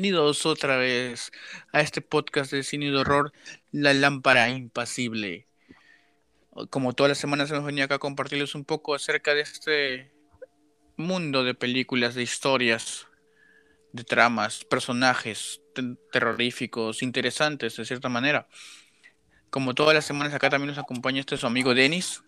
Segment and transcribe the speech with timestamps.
[0.00, 1.32] Bienvenidos otra vez
[1.72, 3.32] a este podcast de cine de horror,
[3.72, 5.48] La Lámpara Impasible.
[6.70, 10.12] Como todas las semanas hemos venido acá a compartirles un poco acerca de este
[10.96, 13.08] mundo de películas, de historias,
[13.92, 15.62] de tramas, personajes
[16.12, 18.46] terroríficos, interesantes de cierta manera.
[19.50, 22.22] Como todas las semanas acá también nos acompaña este su amigo Denis.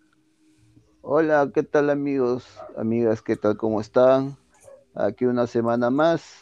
[0.99, 2.43] Hola, ¿qué tal amigos?
[2.77, 3.55] Amigas, ¿qué tal?
[3.55, 4.35] ¿Cómo están?
[4.93, 6.40] Aquí una semana más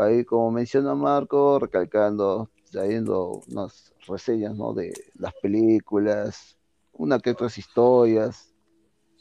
[0.00, 4.74] ahí como menciona Marco, recalcando, trayendo unas reseñas ¿no?
[4.74, 6.58] de las películas,
[6.92, 8.54] una que otras historias,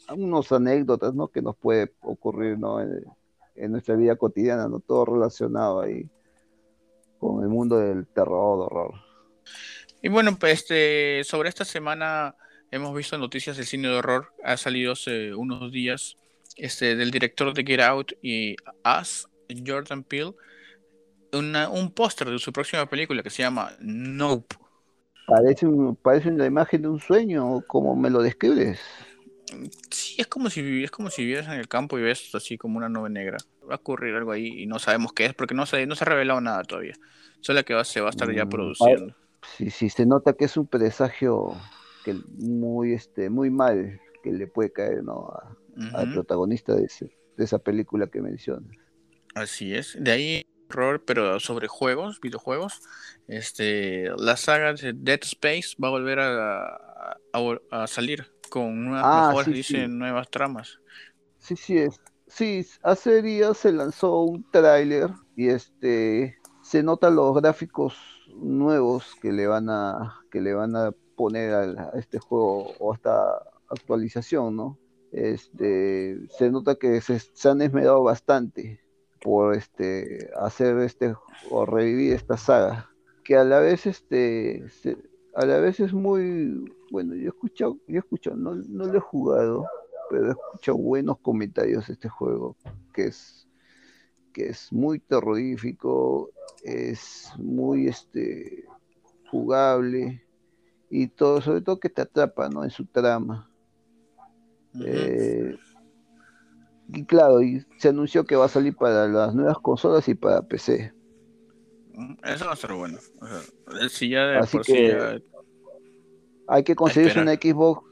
[0.08, 1.28] algunas anécdotas ¿no?
[1.28, 2.81] que nos puede ocurrir ¿no?
[2.81, 4.80] en, nuestra vida cotidiana, ¿no?
[4.80, 6.09] todo relacionado ahí
[7.19, 8.94] con el mundo del terror, horror.
[10.02, 12.36] Y bueno, pues este, sobre esta semana
[12.72, 16.17] hemos visto noticias del cine de horror, ha salido hace unos días
[16.56, 19.28] este, del director de Get Out y Us,
[19.66, 20.34] Jordan Peele,
[21.33, 24.56] un póster de su próxima película que se llama Nope.
[25.28, 25.67] Parece,
[26.02, 28.80] parece una imagen de un sueño, como me lo describes.
[29.92, 32.78] Sí, es como si es como si vivieras en el campo y ves así como
[32.78, 33.38] una nube negra.
[33.69, 36.03] Va a ocurrir algo ahí y no sabemos qué es porque no se, no se
[36.03, 36.95] ha revelado nada todavía.
[37.41, 39.16] Solo que se va a estar ya mm, produciendo.
[39.58, 41.56] Sí, sí, se nota que es un presagio
[42.03, 45.30] que muy, este, muy mal que le puede caer ¿no?
[45.94, 46.88] al protagonista de,
[47.38, 48.75] de esa película que mencionas.
[49.36, 49.95] Así es.
[50.00, 50.47] De ahí
[51.05, 52.81] pero sobre juegos, videojuegos.
[53.27, 57.17] Este, la saga de Dead Space va a volver a,
[57.71, 60.79] a, salir con nuevas ah, dice, nuevas tramas.
[61.39, 61.99] Sí, sí, es.
[62.27, 67.95] Sí, hace días se lanzó un tráiler y este se notan los gráficos
[68.35, 72.95] nuevos que le van a que le van a poner a, este juego o a
[72.95, 73.31] esta
[73.69, 74.77] actualización, ¿no?
[75.13, 78.81] Este se nota que se, se han esmerado bastante
[79.27, 81.13] por este hacer este
[81.49, 82.89] o revivir esta saga
[83.25, 84.63] que a la vez este
[85.35, 88.97] a la vez es muy bueno yo he escuchado yo he escuchado no, no lo
[88.97, 89.65] he jugado
[90.09, 92.55] pero he escuchado buenos comentarios de este juego
[92.93, 93.49] que es
[94.31, 96.29] que es muy terrorífico
[96.63, 98.63] es muy este
[99.29, 100.25] jugable
[100.89, 103.51] y todo sobre todo que te atrapa no en su trama
[106.90, 110.42] y claro, y se anunció que va a salir para las nuevas consolas y para
[110.42, 110.94] PC.
[111.94, 112.98] Mm, eso va a ser bueno.
[113.90, 115.22] si ya de Así que
[116.48, 117.84] hay que conseguir una Xbox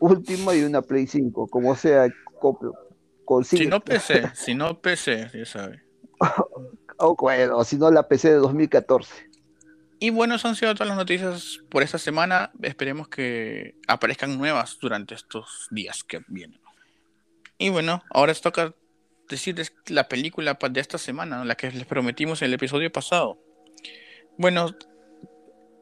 [0.00, 2.08] última y una Play 5, como sea,
[3.24, 3.64] consigue.
[3.64, 5.82] Si no PC, si no PC, ya sabe.
[6.98, 9.32] o bueno, si no la PC de 2014.
[10.00, 12.50] Y bueno, son sido todas las noticias por esta semana.
[12.60, 16.60] Esperemos que aparezcan nuevas durante estos días que vienen.
[17.62, 18.74] Y bueno, ahora toca
[19.28, 23.38] decirles la película de esta semana, la que les prometimos en el episodio pasado.
[24.36, 24.74] Bueno,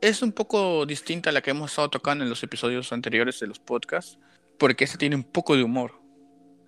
[0.02, 3.46] es un poco distinta a la que hemos estado tocando en los episodios anteriores de
[3.46, 4.18] los podcasts,
[4.58, 5.92] porque esta tiene un poco de humor.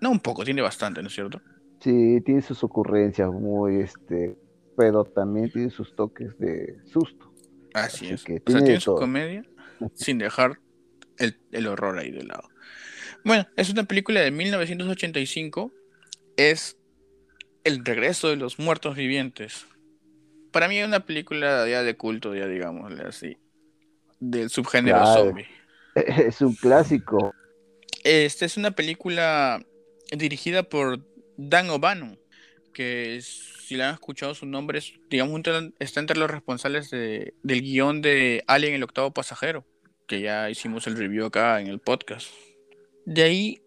[0.01, 1.43] No un poco, tiene bastante, ¿no es cierto?
[1.81, 4.34] Sí, tiene sus ocurrencias muy, este,
[4.78, 7.34] pero también tiene sus toques de susto.
[7.75, 8.25] Así, es.
[8.25, 9.45] Que tiene, su comedia
[9.95, 10.59] sin dejar
[11.19, 12.49] el, el horror ahí de lado.
[13.25, 15.72] Bueno, es una película de 1985.
[16.37, 16.77] Es
[17.65, 19.66] El regreso de los muertos vivientes.
[20.50, 23.38] Para mí es una película ya de culto, ya digámosle así.
[24.21, 25.47] Del subgénero zombie.
[25.94, 27.34] Es un clásico.
[28.03, 29.62] Esta es una película
[30.10, 31.04] dirigida por
[31.37, 32.19] Dan O'Bannon,
[32.72, 35.41] que si le han escuchado su nombre, digamos,
[35.78, 39.66] está entre los responsables del guion de Alien el octavo pasajero,
[40.07, 42.28] que ya hicimos el review acá en el podcast.
[43.04, 43.63] De ahí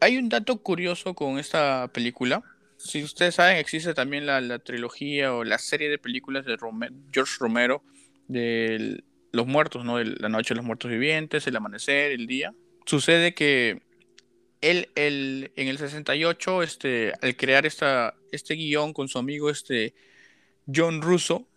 [0.00, 2.42] hay un dato curioso con esta película.
[2.76, 6.56] Si ustedes saben, existe también la, trilogía o la serie de películas de
[7.12, 7.82] George Romero
[8.28, 9.02] de
[9.32, 9.98] los muertos, ¿no?
[9.98, 12.54] De la noche de los muertos vivientes, el amanecer, el día.
[12.86, 13.82] Sucede que
[14.60, 19.94] él, él en el 68, este, al crear esta, este guion con su amigo este,
[20.72, 21.48] John Russo,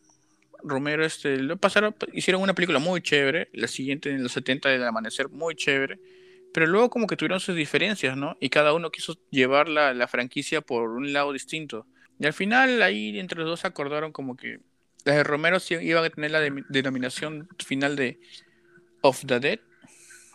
[0.64, 4.84] Romero este, lo pasaron, hicieron una película muy chévere, la siguiente en los 70 del
[4.84, 6.00] amanecer, muy chévere
[6.54, 8.38] pero luego como que tuvieron sus diferencias, ¿no?
[8.40, 11.88] Y cada uno quiso llevar la, la franquicia por un lado distinto.
[12.20, 14.60] Y al final ahí entre los dos acordaron como que
[15.06, 18.20] las de Romero sí iban a tener la denominación final de
[19.02, 19.60] Of the Dead,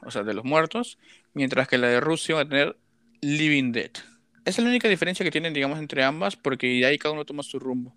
[0.02, 0.98] o sea, de los muertos,
[1.34, 2.76] mientras que la de Rusia iba a tener
[3.20, 3.90] Living Dead.
[4.44, 7.24] Esa es la única diferencia que tienen, digamos, entre ambas, porque de ahí cada uno
[7.24, 7.94] toma su rumbo.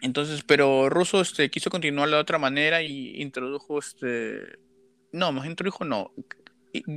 [0.00, 4.58] Entonces, pero Russo este, quiso continuar de otra manera y introdujo este...
[5.12, 6.12] No, más introdujo no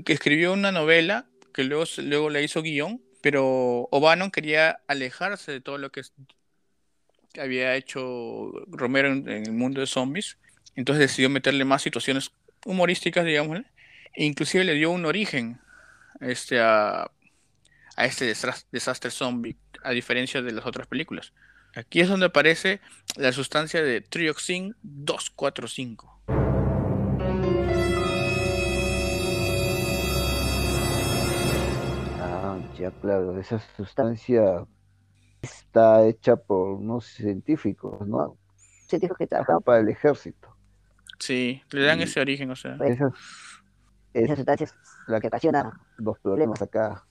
[0.06, 5.78] escribió una novela que luego, luego le hizo guion, pero O'Bannon quería alejarse de todo
[5.78, 6.02] lo que
[7.40, 10.38] había hecho Romero en, el mundo de zombies.
[10.76, 12.32] Entonces decidió meterle más situaciones
[12.66, 13.62] humorísticas, digamos.
[14.14, 15.60] E inclusive le dio un origen
[16.20, 17.10] este, a
[17.98, 18.34] este
[18.72, 21.34] desastre zombie, a diferencia de las otras películas.
[21.76, 22.82] Aquí es donde aparece
[23.16, 26.41] la sustancia de Trioxin 245.
[32.82, 34.66] Ya claro, esa sustancia
[35.42, 38.38] está hecha por unos científicos, ¿no?
[38.88, 40.56] Científicos que trabajan para el ejército.
[41.20, 42.78] Sí, le dan ese origen, o sea.
[42.84, 43.14] Esas,
[44.16, 44.76] esas sustancias
[45.08, 47.06] la que ocasiona los problemas acá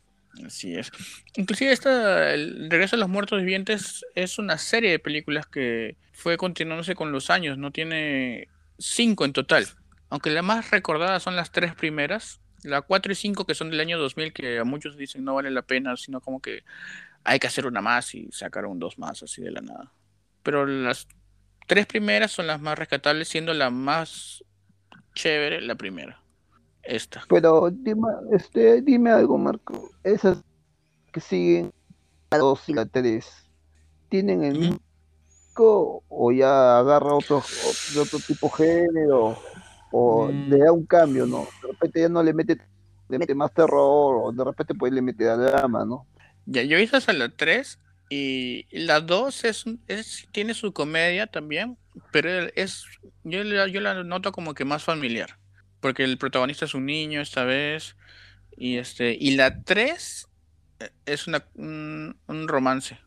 [0.45, 0.91] Así es.
[1.37, 6.37] Inclusive esta, el Regreso a los Muertos Vivientes es una serie de películas que fue
[6.37, 9.67] continuándose con los años, no tiene cinco en total.
[10.09, 13.81] Aunque las más recordadas son las tres primeras, la 4 y 5 que son del
[13.81, 16.65] año 2000, que a muchos dicen no vale la pena, sino como que
[17.25, 19.93] hay que hacer una más y sacar un dos más así de la nada.
[20.43, 21.07] Pero las
[21.67, 24.45] tres primeras son las más rescatables, siendo la más
[25.15, 26.23] chévere la primera.
[26.83, 27.25] Esta.
[27.29, 29.91] Pero dime, este, dime algo, Marco.
[30.03, 30.43] Esas
[31.13, 31.73] que siguen
[32.31, 33.27] la 2 y la 3,
[34.09, 34.81] ¿tienen el mismo
[35.63, 37.43] o ya agarra otro,
[38.01, 39.39] otro tipo de género?
[39.91, 40.49] O mm.
[40.49, 41.49] le da un cambio, ¿no?
[41.63, 42.59] De repente ya no le mete,
[43.09, 46.07] le mete más terror, o de repente pues le mete drama, ¿no?
[46.47, 47.79] Ya, yo hice hasta la 3
[48.09, 51.77] y la 2 es, es, tiene su comedia también,
[52.13, 52.85] pero es
[53.25, 55.41] yo, yo la noto como que más familiar
[55.81, 57.97] porque el protagonista es un niño esta vez.
[58.57, 60.29] Y este y la 3
[60.81, 62.15] eh, es una, un,
[62.47, 62.99] romance.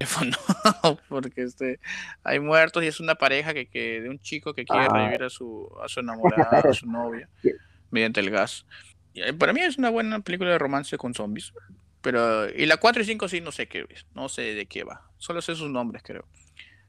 [1.08, 1.78] porque este
[2.24, 4.92] hay muertos y es una pareja que, que de un chico que quiere ah.
[4.92, 7.28] revivir a su a su enamorada, a su novia
[7.90, 8.66] mediante el gas.
[9.12, 11.52] Y eh, para mí es una buena película de romance con zombies.
[12.00, 14.84] Pero y la 4 y 5 sí no sé qué es, no sé de qué
[14.84, 15.02] va.
[15.18, 16.26] Solo sé sus nombres, creo.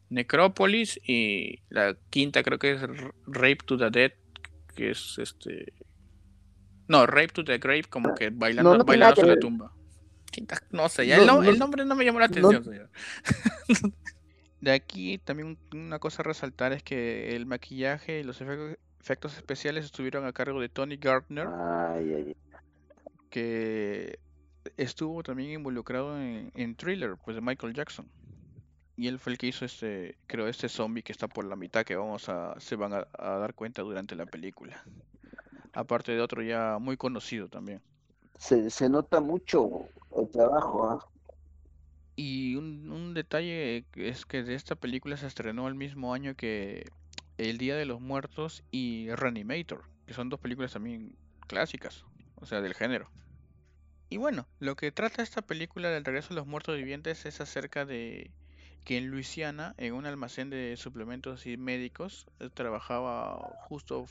[0.09, 2.81] Necrópolis y la quinta creo que es
[3.27, 4.11] Rape to the Dead
[4.75, 5.73] que es este.
[6.87, 9.73] No, Rape to the Grave, como que bailando, no, bailando sobre la tumba.
[10.72, 11.25] No sé, ya el,
[11.60, 12.63] nombre no me llamó la atención.
[14.62, 18.42] de aquí también una cosa a resaltar es que el maquillaje y los
[19.00, 21.48] efectos, especiales estuvieron a cargo de Tony Gardner,
[23.30, 24.19] que
[24.78, 28.07] estuvo también involucrado en, en, Thriller, pues de Michael Jackson.
[28.95, 31.83] Y él fue el que hizo este, creo, este zombie que está por la mitad
[31.83, 34.83] que vamos a, se van a, dar cuenta durante la película.
[35.74, 37.81] Aparte de otro ya muy conocido también.
[38.38, 39.88] Se, se nota mucho
[40.27, 40.89] trabajo.
[40.89, 41.06] ¿ah?
[42.15, 46.89] Y un, detalle es que de esta película se estrenó el mismo año que
[47.38, 51.15] El Día de los Muertos y Reanimator, que son dos películas también
[51.47, 53.09] clásicas, o sea, del género.
[54.09, 57.85] Y bueno, lo que trata esta película del regreso de los muertos vivientes es acerca
[57.85, 58.31] de
[58.83, 63.38] que en Luisiana, en un almacén de suplementos y médicos, trabajaba
[63.69, 64.06] justo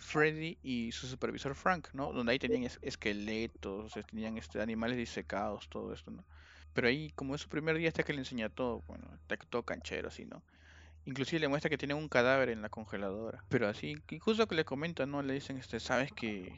[0.00, 2.12] Freddy y su supervisor Frank, ¿no?
[2.12, 6.24] Donde ahí tenían esqueletos, tenían este, animales disecados, todo esto, ¿no?
[6.72, 9.62] Pero ahí, como es su primer día, está que le enseña todo, bueno, está todo
[9.62, 10.42] canchero, así, ¿no?
[11.04, 13.44] Inclusive le muestra que tiene un cadáver en la congeladora.
[13.48, 15.22] Pero así, justo que le comentan, ¿no?
[15.22, 16.52] Le dicen, este, sabes que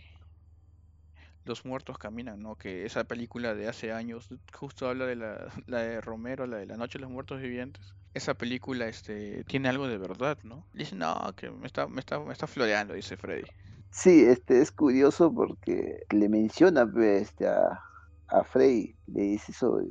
[1.45, 2.57] los muertos caminan, ¿no?
[2.57, 6.67] Que esa película de hace años justo habla de la, la, de Romero, la de
[6.67, 7.95] La Noche de los Muertos Vivientes.
[8.15, 10.67] Esa película este, tiene algo de verdad, ¿no?
[10.75, 13.45] Dice, no, que me está, me está, me está floreando, dice Freddy.
[13.91, 17.81] Sí, este es curioso porque le menciona este, a,
[18.29, 19.87] a Freddy, le dice sobre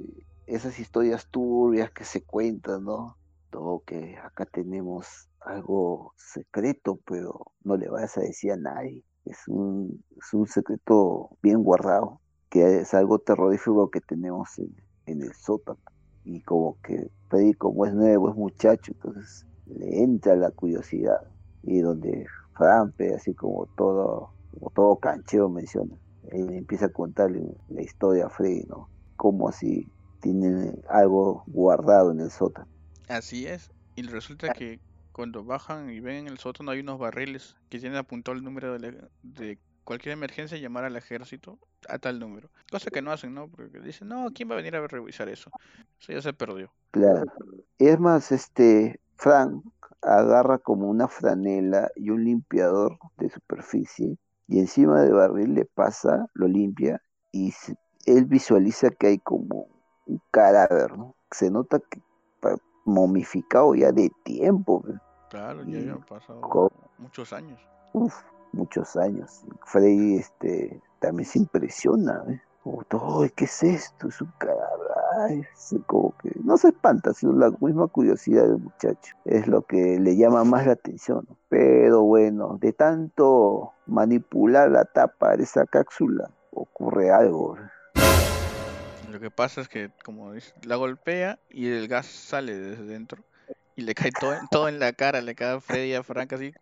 [0.47, 3.17] esas historias turbias que se cuentan, ¿no?
[3.49, 9.47] Todo que acá tenemos algo secreto, pero no le vas a decir a nadie es
[9.47, 14.75] un, es un secreto bien guardado, que es algo terrorífico que tenemos en,
[15.05, 15.79] en el sótano.
[16.23, 21.21] Y como que Freddy, como es nuevo, es muchacho, entonces le entra la curiosidad.
[21.63, 22.25] Y donde
[22.55, 25.95] Frampe, así como todo, como todo cancheo menciona,
[26.31, 28.89] él empieza a contarle la historia a Freddy, ¿no?
[29.15, 29.87] Como así
[30.21, 32.67] tienen algo guardado en el sótano.
[33.07, 33.71] Así es.
[33.95, 34.79] Y resulta que
[35.11, 38.77] cuando bajan y ven en el sótano hay unos barriles que tienen apuntado el número
[38.77, 41.57] de, cualquier emergencia llamar al ejército
[41.89, 42.49] a tal número.
[42.69, 43.47] Cosa que no hacen, ¿no?
[43.47, 45.51] Porque dicen, no, ¿quién va a venir a revisar eso?
[45.99, 46.71] Eso ya se perdió.
[46.91, 47.25] Claro.
[47.77, 49.63] Es más, este, Frank
[50.01, 56.27] agarra como una franela y un limpiador de superficie y encima del barril le pasa,
[56.33, 57.01] lo limpia
[57.31, 57.53] y
[58.05, 59.67] él visualiza que hay como
[60.05, 61.15] un cadáver, ¿no?
[61.31, 62.01] Se nota que
[62.85, 64.83] momificado ya de tiempo.
[65.29, 67.59] Claro, ya han pasado muchos años.
[67.93, 68.15] Uf,
[68.51, 69.43] muchos años.
[69.65, 72.23] Freddy este, también se impresiona.
[72.27, 72.41] ¿eh?
[73.35, 74.07] ¿qué es esto?
[74.07, 75.47] Es un cadáver.
[75.87, 80.15] como que no se espanta, sino la misma curiosidad del muchacho es lo que le
[80.15, 81.27] llama más la atención.
[81.49, 87.57] Pero bueno, de tanto manipular la tapa de esa cápsula, ocurre algo.
[89.11, 93.21] Lo que pasa es que, como dice, la golpea y el gas sale desde dentro
[93.75, 96.31] y le cae todo, todo en la cara, le cae a Freddy y a Frank
[96.31, 96.53] así,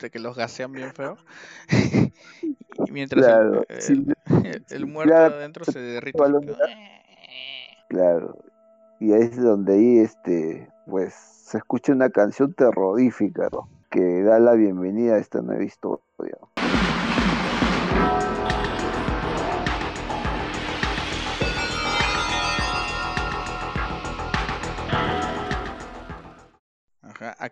[0.00, 1.16] de que los gasean bien feo.
[1.70, 3.24] y mientras
[3.88, 6.18] el, muerto adentro se derrite.
[7.88, 8.36] Claro.
[8.98, 13.48] Y ahí es donde ahí este, pues, se escucha una canción terrorífica,
[13.90, 16.36] Que da la bienvenida a esta nueva historia.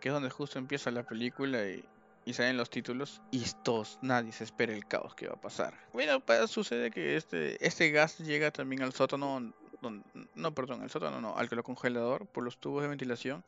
[0.04, 1.82] Aquí es donde justo empieza la película y,
[2.26, 5.72] y salen los títulos y todos, nadie se espera el caos que va a pasar.
[5.94, 9.40] Bueno, sucede que este, este gas llega también al sótano
[10.34, 13.44] no, perdón, el sótano no, al congelador por los tubos de ventilación,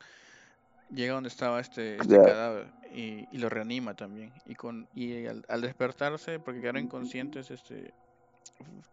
[0.89, 4.33] llega donde estaba este, este cadáver y, lo reanima también.
[4.47, 7.93] Y con y al, despertarse, porque quedaron inconscientes, este,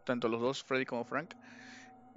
[0.04, 1.32] tanto los dos, Freddy como Frank,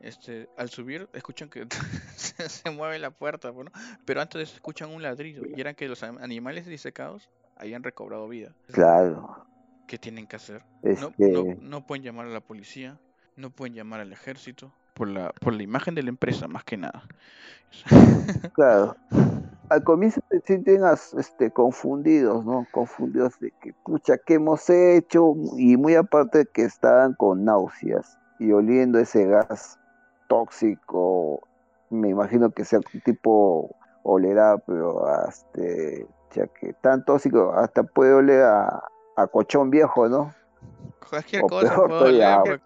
[0.02, 1.68] este, al subir escuchan que
[2.16, 3.72] se, mueve la puerta, bueno,
[4.06, 8.54] pero antes escuchan un ladrido y eran que los animales disecados habían recobrado vida.
[8.72, 9.46] Claro.
[9.88, 10.64] ¿Qué tienen que hacer?
[10.84, 13.00] No, no, no pueden llamar a la policía,
[13.36, 16.78] no pueden llamar al ejército, por la, por la imagen de la empresa, más que
[16.78, 17.04] nada.
[18.54, 18.96] Claro.
[19.70, 20.82] Al comienzo se sienten
[21.18, 22.66] este, confundidos, ¿no?
[22.72, 25.34] Confundidos de que, pucha, ¿qué hemos hecho?
[25.58, 29.78] Y muy aparte de que estaban con náuseas y oliendo ese gas
[30.28, 31.42] tóxico,
[31.90, 38.14] me imagino que sea un tipo olerá, pero este, ya que tan tóxico, hasta puede
[38.14, 38.84] oler a,
[39.16, 40.34] a cochón viejo, ¿no?
[41.10, 41.76] Cualquier cosa.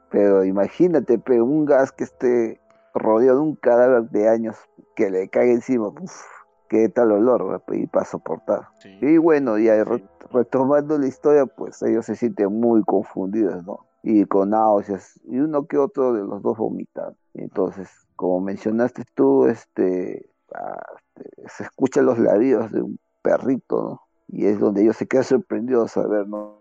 [0.10, 2.62] pero imagínate, pero un gas que esté
[2.94, 4.58] rodeado de un cadáver de años
[4.96, 6.24] que le caiga encima, uf,
[6.70, 8.68] qué tal olor, y para soportar.
[9.02, 9.84] Y bueno, ya
[10.32, 13.86] retomando la historia, pues ellos se sienten muy confundidos, ¿no?
[14.04, 17.16] Y con náuseas, y uno que otro de los dos vomitan.
[17.34, 20.82] Entonces, como mencionaste tú, este, ah,
[21.16, 24.02] este se escuchan los labios de un perrito.
[24.28, 26.60] Y es donde ellos se quedan sorprendidos a ver, ¿no?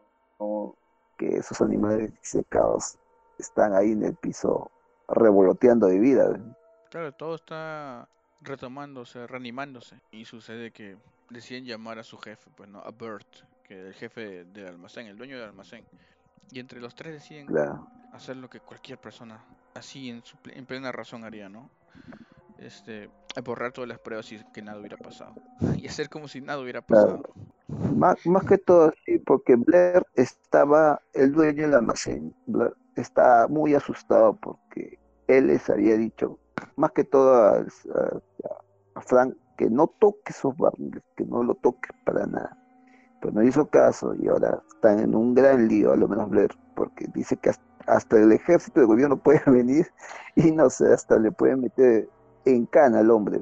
[1.17, 2.97] que esos animales secados
[3.39, 4.71] están ahí en el piso
[5.07, 6.41] revoloteando de vida.
[6.91, 8.09] Claro, todo está
[8.41, 10.01] retomándose, reanimándose.
[10.13, 10.97] Y sucede que
[11.29, 13.29] deciden llamar a su jefe, pues no, a Bert,
[13.65, 15.85] que es el jefe del almacén, el dueño del almacén.
[16.53, 17.49] Y entre los tres deciden
[18.13, 21.71] hacer lo que cualquier persona así en, su, en plena razón haría, ¿no?
[22.59, 23.09] Este,
[23.45, 25.35] borrar todas las pruebas y que nada hubiera pasado.
[25.77, 27.23] Y hacer como si nada hubiera pasado.
[27.97, 33.75] Más, más que todo, sí, porque Blair estaba, el dueño del almacén, Blair está muy
[33.75, 36.39] asustado porque él les había dicho,
[36.77, 37.65] más que todo a,
[39.01, 42.57] Frank, que no toque esos barriles, que no lo toque para nada.
[43.21, 46.51] Pero no hizo caso y ahora están en un gran lío, a lo menos Blair,
[46.75, 47.51] porque dice que
[47.87, 49.87] hasta, el ejército de gobierno puede venir
[50.35, 52.09] y no sé, hasta le pueden meter
[52.45, 53.41] en cana al hombre.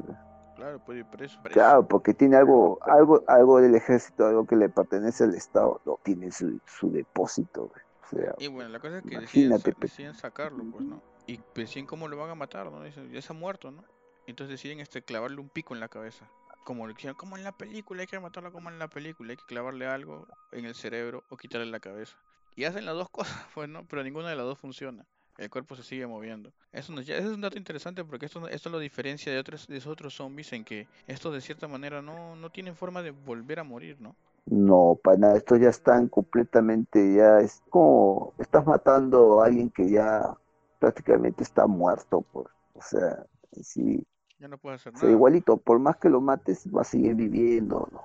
[0.56, 4.68] Claro, puede ir preso, Claro, porque tiene algo, algo, algo del ejército, algo que le
[4.68, 7.70] pertenece al Estado, lo tiene su, su depósito.
[8.02, 11.00] O sea, y bueno, la cosa es que deciden, deciden, sacarlo, pues, ¿no?
[11.28, 12.82] Y deciden cómo lo van a matar, ¿no?
[12.82, 13.84] Dicen, ya se ha muerto, ¿no?
[14.26, 16.28] Entonces deciden este clavarle un pico en la cabeza.
[16.68, 19.38] Como le decían, como en la película, hay que matarlo como en la película, hay
[19.38, 22.14] que clavarle algo en el cerebro o quitarle la cabeza.
[22.56, 23.86] Y hacen las dos cosas, pues, ¿no?
[23.88, 25.06] Pero ninguna de las dos funciona
[25.38, 26.52] el cuerpo se sigue moviendo.
[26.72, 30.14] Eso, nos, es un dato interesante porque esto, esto lo diferencia de otros, de otros
[30.14, 33.96] zombies en que estos de cierta manera no, no tienen forma de volver a morir,
[34.00, 34.14] ¿no?
[34.46, 40.34] No, para estos ya están completamente, ya es como estás matando a alguien que ya
[40.80, 43.24] prácticamente está muerto, pues, o sea,
[43.62, 44.04] sí.
[44.38, 45.10] Ya no puede hacer nada.
[45.10, 48.02] igualito, por más que lo mates, va a seguir viviendo, ¿no?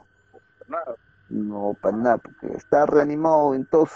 [1.30, 3.92] No, para nada, porque está reanimado en todos,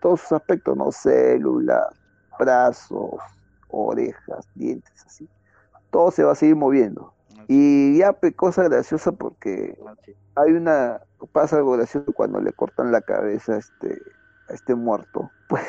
[0.00, 0.90] todos sus aspectos, ¿no?
[0.90, 1.86] Células,
[2.38, 3.20] brazos,
[3.68, 5.28] orejas, dientes, así.
[5.90, 7.12] Todo se va a seguir moviendo.
[7.48, 9.78] Y ya, cosa graciosa porque
[10.36, 11.00] hay una,
[11.32, 14.00] pasa algo gracioso cuando le cortan la cabeza a este,
[14.48, 15.30] a este muerto.
[15.52, 15.66] Pues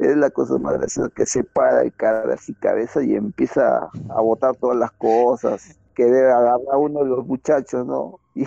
[0.00, 4.20] es la cosa más graciosa que se para el cara así cabeza y empieza a
[4.20, 8.18] botar todas las cosas que debe agarrar a uno de los muchachos, ¿no?
[8.34, 8.44] Y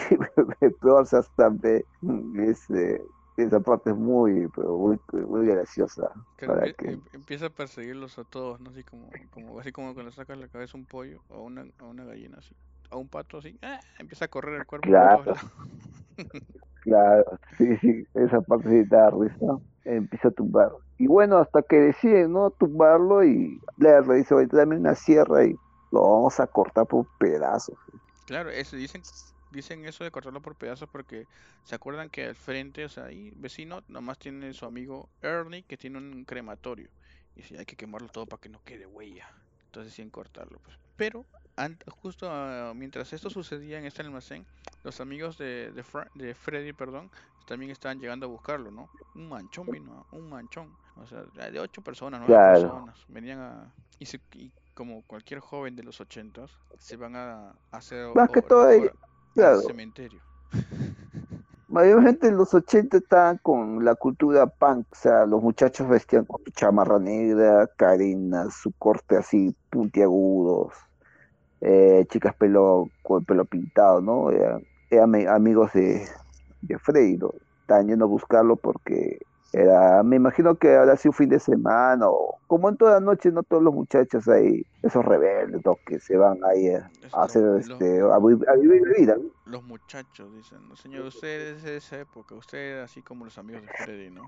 [0.81, 1.19] peor se
[2.49, 3.01] ese
[3.37, 6.11] esa parte es muy, pero muy, muy graciosa.
[6.45, 6.93] para que...
[6.93, 8.71] Em, empieza a perseguirlos a todos, ¿no?
[8.71, 12.03] Así como, como, así como cuando sacas la cabeza un pollo o una, a una
[12.03, 12.55] gallina así,
[12.89, 13.79] a un pato así, ¡ah!
[13.99, 14.87] empieza a correr el cuerpo.
[14.87, 15.35] Claro,
[16.88, 20.72] claro, sí, sí, esa parte sí da risa, empieza a tumbar.
[20.98, 22.50] Y bueno, hasta que deciden, ¿no?
[22.51, 25.56] Tumbarlo y le dice, también una sierra y
[25.91, 27.77] lo vamos a cortar por pedazos.
[28.25, 29.01] Claro, eso dicen,
[29.51, 31.27] dicen eso de cortarlo por pedazos porque
[31.63, 35.77] se acuerdan que al frente, o sea, ahí vecino, nomás tiene su amigo Ernie que
[35.77, 36.89] tiene un crematorio.
[37.36, 39.27] Y si hay que quemarlo todo para que no quede huella.
[39.65, 40.77] Entonces sin cortarlo, pues.
[40.96, 41.25] Pero
[42.01, 44.45] justo ah, mientras esto sucedía en este almacén,
[44.83, 47.09] los amigos de, de, Freddy, perdón,
[47.47, 48.89] también estaban llegando a buscarlo, ¿no?
[49.15, 50.69] Un manchón vino, un manchón.
[50.97, 53.05] O sea, de ocho personas, nueve personas.
[53.07, 53.73] Venían a...
[53.99, 58.13] Y, y, como cualquier joven de los ochentas, se van a, hacer...
[58.15, 58.81] Más que todo ahí,
[59.33, 59.61] claro.
[59.61, 60.21] cementerio.
[61.67, 66.41] Mayormente en los 80 estaban con la cultura punk, o sea, los muchachos vestían con
[66.53, 70.73] chamarra negra, cadenas, su corte así puntiagudos,
[71.61, 74.29] eh, chicas pelo con pelo pintado, ¿no?
[74.31, 74.63] Eran,
[75.27, 76.07] amigos de,
[76.61, 77.33] de Freddy, ¿no?
[77.61, 79.19] Estaban yendo a buscarlo porque
[79.53, 83.31] era, me imagino que ahora sido un fin de semana, o como en toda noche,
[83.31, 88.19] no todos los muchachos ahí, esos rebeldes, que se van ahí a, hacer, este, a,
[88.19, 89.17] vivir la vida.
[89.45, 93.85] Los muchachos dicen, señor, usted es de esa época, usted así como los amigos de
[93.85, 94.27] Freddy, ¿no?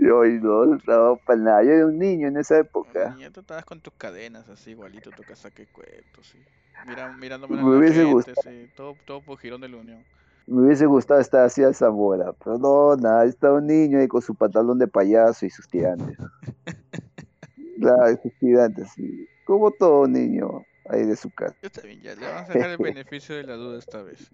[0.00, 3.10] Yo no, no, para nada, yo era un niño en esa época.
[3.10, 6.38] Niño, tú estabas con tus cadenas así, igualito tu casa que cuento, sí.
[6.86, 10.02] Mira, mirándome en la gente, sí, todo, todo por Girón de la Unión.
[10.46, 14.22] Me hubiese gustado estar así a Zamora, pero no, nada, estaba un niño ahí con
[14.22, 16.16] su pantalón de payaso y sus tirantes.
[17.78, 19.28] claro, sus tirantes, sí.
[19.44, 21.54] Como todo niño ahí de su casa.
[21.60, 24.30] Está bien, ya le vamos a dejar el beneficio de la duda esta vez.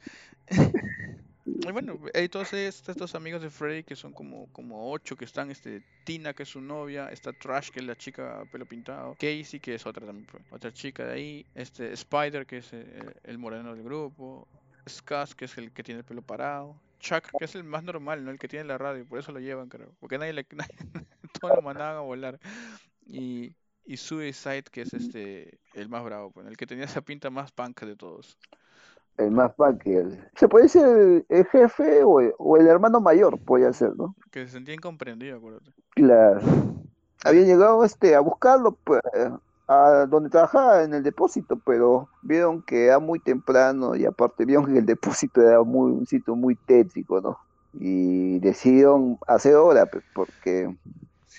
[1.68, 1.98] y bueno,
[2.30, 6.44] todos estos amigos de Freddy que son como, como ocho que están, este, Tina que
[6.44, 10.06] es su novia, está Trash que es la chica pelo pintado, Casey que es otra
[10.06, 14.48] también, otra chica de ahí, este Spider que es el, el moreno del grupo,
[14.88, 16.80] Skaz, que es el que tiene el pelo parado.
[17.00, 18.30] Chuck, que es el más normal, ¿no?
[18.30, 19.92] El que tiene la radio, por eso lo llevan, creo.
[20.00, 20.44] Porque nadie le.
[21.40, 22.40] todos lo mandaban a volar.
[23.04, 27.30] Y, y Suicide, que es este el más bravo, pues, el que tenía esa pinta
[27.30, 28.38] más punk de todos.
[29.18, 29.82] El más punk.
[30.34, 32.20] Se puede decir el, jefe o
[32.56, 34.14] el, hermano mayor, puede ser, ¿no?
[34.30, 35.72] Que se sentía incomprendido, acuérdate.
[35.94, 36.40] Claro.
[37.24, 39.00] Había llegado este a buscarlo, pues,
[39.68, 44.66] a donde trabajaba en el depósito, pero vieron que era muy temprano y aparte vieron
[44.66, 47.38] que el depósito era muy, un sitio muy tétrico, ¿no?
[47.72, 50.74] Y decidieron hacer hora, pues, porque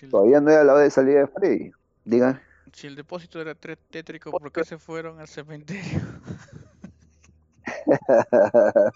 [0.10, 1.72] todavía no era la hora de salida de Freddy.
[2.06, 2.42] Digan.
[2.74, 6.02] Si el depósito era tétrico, ¿por qué se fueron al cementerio?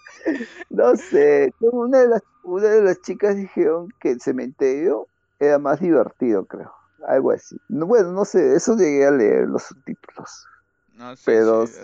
[0.70, 5.06] no sé, una de, las, una de las chicas dijeron que el cementerio
[5.38, 6.72] era más divertido, creo
[7.06, 7.56] algo así.
[7.68, 10.46] bueno, no sé, eso llegué a leer los subtítulos.
[10.94, 11.82] No, sí, pero, sí,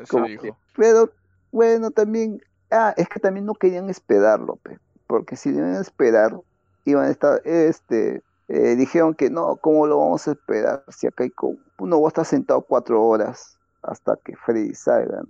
[0.76, 1.10] pero
[1.50, 2.40] bueno, también,
[2.70, 4.58] ah, es que también no querían esperarlo,
[5.06, 6.38] porque si iban a esperar,
[6.84, 10.84] iban a estar, este, eh, dijeron que no, ¿cómo lo vamos a esperar?
[10.88, 15.22] Si acá hay como, uno va a estar sentado cuatro horas hasta que Freddy salga,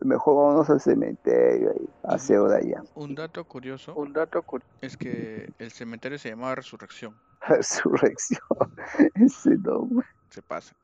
[0.00, 2.82] Mejor vamos al cementerio y hace hora ya.
[2.94, 7.16] Un dato curioso, un dato curioso es que el cementerio se llamaba Resurrección.
[7.48, 8.40] Resurrección.
[9.14, 10.06] Ese nombre.
[10.30, 10.74] Se pasa.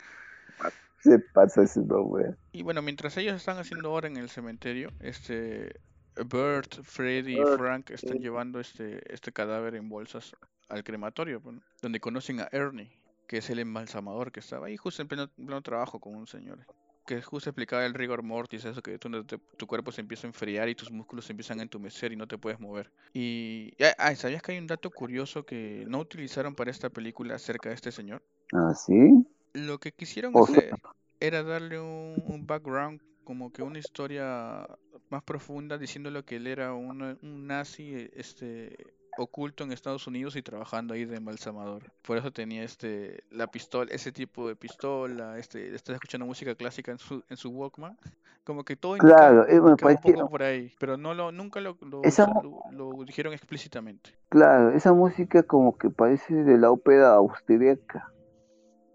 [0.98, 2.34] Se pasa ese nombre.
[2.50, 5.78] Y bueno, mientras ellos están haciendo hora en el cementerio, este
[6.16, 10.34] Bert, Freddy y Frank están llevando este, este cadáver en bolsas
[10.68, 11.40] al crematorio,
[11.80, 12.90] donde conocen a Ernie,
[13.28, 16.66] que es el embalsamador que estaba ahí justo en pleno, pleno trabajo con un señor
[17.06, 20.74] que justo explicaba el rigor mortis, eso que tu cuerpo se empieza a enfriar y
[20.74, 22.90] tus músculos se empiezan a entumecer y no te puedes mover.
[23.14, 27.68] Y ah, ¿sabías que hay un dato curioso que no utilizaron para esta película acerca
[27.70, 28.22] de este señor?
[28.52, 29.26] Ah, sí.
[29.54, 30.74] Lo que quisieron hacer
[31.20, 34.66] era darle un, un, background, como que una historia
[35.08, 38.76] más profunda, diciéndole que él era un, un nazi este,
[39.16, 41.90] oculto en Estados Unidos y trabajando ahí de embalsamador.
[42.02, 46.92] Por eso tenía este la pistola, ese tipo de pistola, este está escuchando música clásica
[46.92, 47.96] en su en su Walkman,
[48.44, 53.04] como que todo claro, eh, un poco por ahí, pero no lo nunca lo, lo,
[53.04, 54.14] dijeron explícitamente.
[54.28, 58.12] Claro, esa música como que parece de la ópera austríaca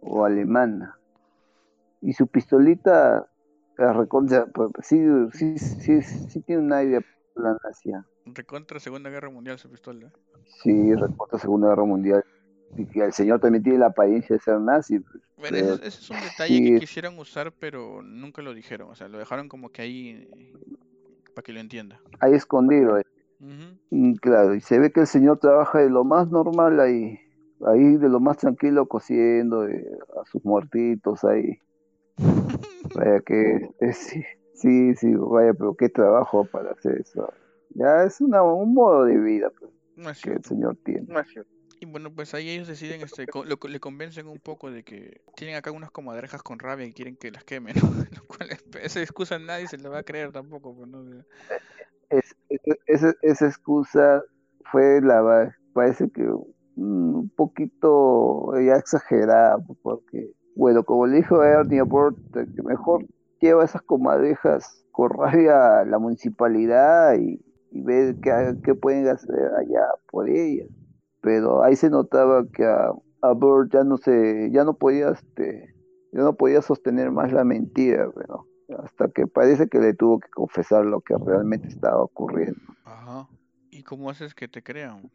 [0.02, 0.98] o alemana.
[2.02, 3.28] Y su pistolita
[3.78, 4.06] la
[4.54, 5.04] pues, sí,
[5.34, 7.06] sí, sí, sí, tiene un aire
[7.36, 8.06] la nación.
[8.26, 10.12] Recontra Segunda Guerra Mundial su pistola.
[10.64, 12.26] Sí, recontra Segunda Guerra Mundial.
[12.78, 15.00] Y que el señor también tiene la apariencia de ser nazi.
[15.00, 18.90] Pues, bueno, ese, es un detalle que quisieron usar, pero nunca lo dijeron.
[18.90, 20.30] O sea, lo dejaron como que ahí
[21.34, 22.00] para que lo entienda.
[22.20, 22.98] Ahí escondido.
[23.00, 23.06] Eh.
[23.90, 27.20] y, claro, y se ve que el señor trabaja de lo más normal ahí.
[27.66, 29.86] Ahí de lo más tranquilo cosiendo eh,
[30.20, 31.60] a sus muertitos ahí.
[32.96, 37.32] Vaya que eh, sí, sí, sí, vaya, pero qué trabajo para hacer eso.
[37.76, 41.06] Ya es una, un modo de vida pues, que el Señor tiene.
[41.80, 45.22] Y bueno, pues ahí ellos deciden, este, co- lo- le convencen un poco de que
[45.36, 47.90] tienen acá unas comadrejas con rabia y quieren que las quemen, ¿no?
[47.90, 51.04] Lo cual es- esa excusa nadie se la va a creer tampoco, pues, ¿no?
[52.10, 54.24] Es- es- esa, esa excusa
[54.72, 56.28] fue la, parece que
[56.76, 61.82] un poquito ya exagerada, pues, porque, bueno, como le dijo Ernie
[62.56, 63.06] que mejor
[63.40, 67.40] lleva esas comadrejas con rabia a la municipalidad y,
[67.72, 70.68] y ver qué, qué pueden hacer allá por ellas.
[71.22, 75.74] Pero ahí se notaba que a, a Burt ya no se, ya no podía, este,
[76.12, 78.48] ya no podía sostener más la mentira, pero
[78.84, 82.60] hasta que parece que le tuvo que confesar lo que realmente estaba ocurriendo.
[82.86, 83.28] Ajá.
[83.70, 85.10] ¿Y cómo haces que te crean?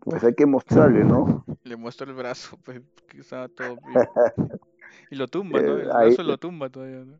[0.00, 1.44] Pues hay que mostrarle, ¿no?
[1.64, 3.94] Le muestro el brazo, pues, que estaba todo bien.
[5.10, 5.78] Y lo tumba, ¿no?
[5.78, 7.18] Eh, El ahí- brazo lo tumba todavía, ¿no?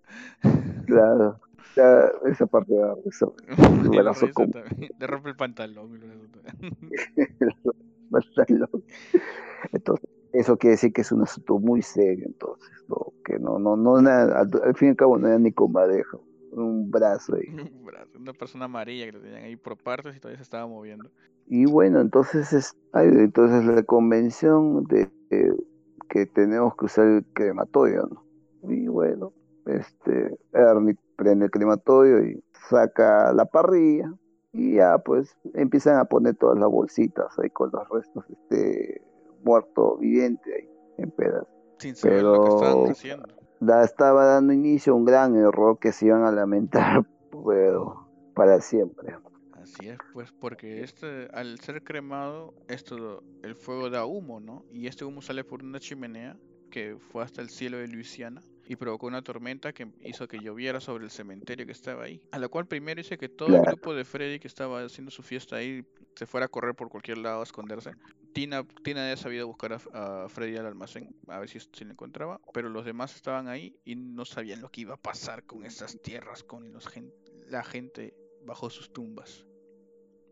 [0.87, 1.41] Claro,
[1.75, 3.35] ya esa parte de eso,
[3.93, 4.53] Y la risa como-.
[4.99, 6.01] Le rompe el pantalón.
[7.17, 8.69] el también.
[9.73, 13.13] entonces eso quiere decir que es un asunto muy serio, entonces, ¿no?
[13.25, 16.23] que no, no, no, nada, al, al fin y al cabo no era ni comadejo,
[16.53, 17.49] un brazo ahí.
[17.49, 20.67] Un brazo, Una persona amarilla que lo tenían ahí por partes y todavía se estaba
[20.67, 21.11] moviendo.
[21.47, 25.53] Y bueno, entonces es, ay, entonces la convención de eh,
[26.09, 28.25] que tenemos que usar el crematorio, ¿no?
[28.71, 29.33] Y bueno,
[29.67, 34.13] este, Ernie prende el crematorio y saca la parrilla
[34.53, 39.03] y ya pues empiezan a poner todas las bolsitas ahí con los restos de este
[39.45, 41.49] muerto viviente ahí en pedazos.
[41.79, 43.29] Sin saber lo que estaban Pero- haciendo.
[43.59, 47.07] Da, estaba dando inicio a un gran error que se iban a lamentar,
[47.47, 49.17] pero para siempre.
[49.55, 54.65] Así es, pues porque este, al ser cremado, esto, el fuego da humo, ¿no?
[54.71, 56.37] Y este humo sale por una chimenea
[56.71, 60.81] que fue hasta el cielo de Luisiana y provocó una tormenta que hizo que lloviera
[60.81, 62.21] sobre el cementerio que estaba ahí.
[62.33, 65.23] A la cual primero hice que todo el grupo de Freddy que estaba haciendo su
[65.23, 65.85] fiesta ahí
[66.17, 67.93] se fuera a correr por cualquier lado a esconderse.
[68.33, 71.93] Tina, Tina ya sabía buscar a, a Freddy al almacén, a ver si, si lo
[71.93, 75.65] encontraba, pero los demás estaban ahí y no sabían lo que iba a pasar con
[75.65, 77.15] esas tierras, con los gen-
[77.49, 79.47] la gente bajo sus tumbas.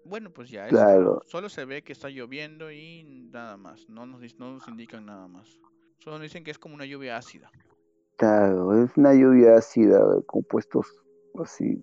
[0.05, 1.23] Bueno, pues ya, Claro.
[1.25, 5.27] solo se ve que está lloviendo y nada más, no nos, no nos indican nada
[5.29, 5.59] más.
[5.99, 7.51] Solo nos dicen que es como una lluvia ácida.
[8.17, 10.87] Claro, es una lluvia ácida de compuestos
[11.43, 11.83] así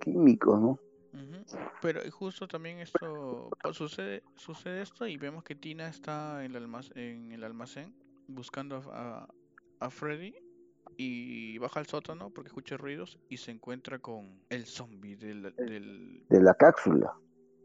[0.00, 0.78] químicos, ¿no?
[1.82, 6.62] Pero justo también esto pues, sucede, sucede esto y vemos que Tina está en el
[6.62, 7.94] almacén, en el almacén
[8.28, 9.28] buscando a, a,
[9.80, 10.34] a Freddy
[10.96, 16.24] y baja al sótano porque escucha ruidos y se encuentra con el zombie del, del
[16.28, 17.14] De la cápsula.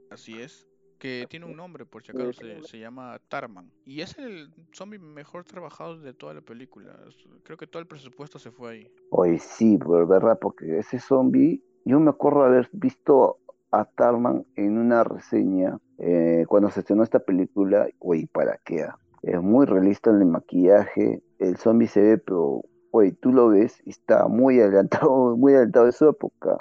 [0.10, 0.68] así es
[1.04, 5.00] que tiene un nombre por si acaso se, se llama Tarman y es el zombie
[5.00, 6.98] mejor trabajado de toda la película
[7.44, 11.62] creo que todo el presupuesto se fue ahí Oye, sí, por verdad, porque ese zombie,
[11.84, 13.38] yo me acuerdo haber visto
[13.72, 18.84] a Tarman en una reseña eh, cuando se estrenó esta película, oye, ¿para qué?
[18.84, 18.98] ah?
[19.22, 22.62] Es muy realista en el maquillaje, el zombie se ve, pero,
[22.92, 26.58] oye, tú lo ves y está muy adelantado, muy adelantado de su época.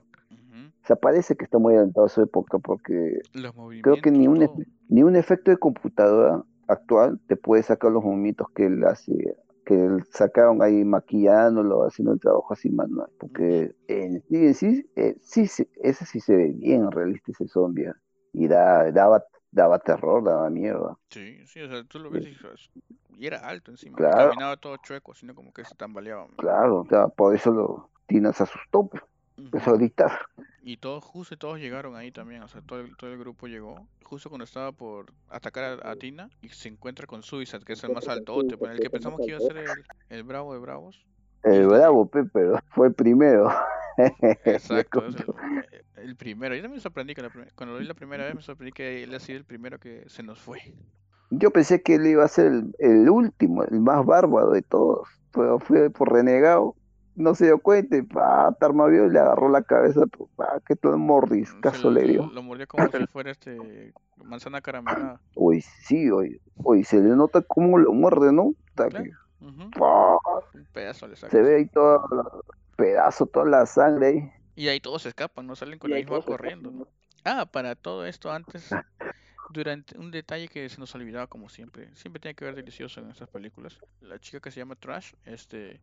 [0.82, 3.20] O sea, parece que está muy adelantado de su época porque
[3.82, 8.48] creo que ni un, ni un efecto de computadora actual te puede sacar los movimientos
[8.50, 14.22] que él hace, que él sacaron ahí maquillándolo, haciendo el trabajo así manual, porque en
[14.22, 17.96] sí, en sí, eh, sí, sí, ese sí se ve bien realista ese zombie, ¿ah?
[18.32, 20.98] y da, daba, daba terror, daba miedo.
[21.10, 22.34] Sí, sí, o sea, tú lo ves y
[23.18, 24.30] y era alto encima, Claro.
[24.30, 26.26] caminaba todo chueco, sino como que se tambaleaba.
[26.38, 29.02] Claro, o sea, por eso lo, Tina se asustó, pues,
[29.36, 30.12] empezó a gritar.
[30.62, 33.88] Y todos, justo todos llegaron ahí también, o sea, todo el, todo el grupo llegó,
[34.04, 37.82] justo cuando estaba por atacar a, a Tina, y se encuentra con Suicide, que es
[37.84, 41.06] el más altote, el que pensamos que iba a ser el, el bravo de bravos.
[41.42, 41.66] El Sí.
[41.66, 43.50] bravo, pe, pero fue el primero.
[44.44, 45.34] Exacto, es el,
[45.96, 46.54] el primero.
[46.54, 49.02] Yo también me sorprendí que la cuando lo vi la primera vez, me sorprendí que
[49.04, 50.60] él ha sido el primero que se nos fue.
[51.30, 55.08] Yo pensé que él iba a ser el, el último, el más bárbaro de todos,
[55.32, 56.76] pero fue por renegado,
[57.14, 60.02] no se dio cuenta y pa, Tarma vio y le agarró la cabeza,
[60.36, 62.26] pa, que todo mordiscazo lo, le dio.
[62.32, 63.92] lo mordió como si fuera este
[64.24, 65.20] manzana caramelada.
[65.34, 68.54] Uy, sí, oye, oye, se le nota cómo lo muerde, ¿no?
[68.74, 69.04] Claro.
[69.40, 69.70] Un
[70.72, 71.30] pedazo le saca.
[71.30, 72.42] se ve ahí todo
[72.76, 74.32] pedazo, toda la sangre ahí.
[74.54, 76.68] Y ahí todos se escapan, no salen con Y la misma corriendo.
[76.70, 76.92] escapan,
[77.24, 78.70] Ah, para todo esto antes,
[79.50, 83.10] durante un detalle que se nos olvidaba como siempre, siempre tiene que ver delicioso en
[83.10, 83.78] estas películas.
[84.00, 85.80] La chica que se llama Trash, este,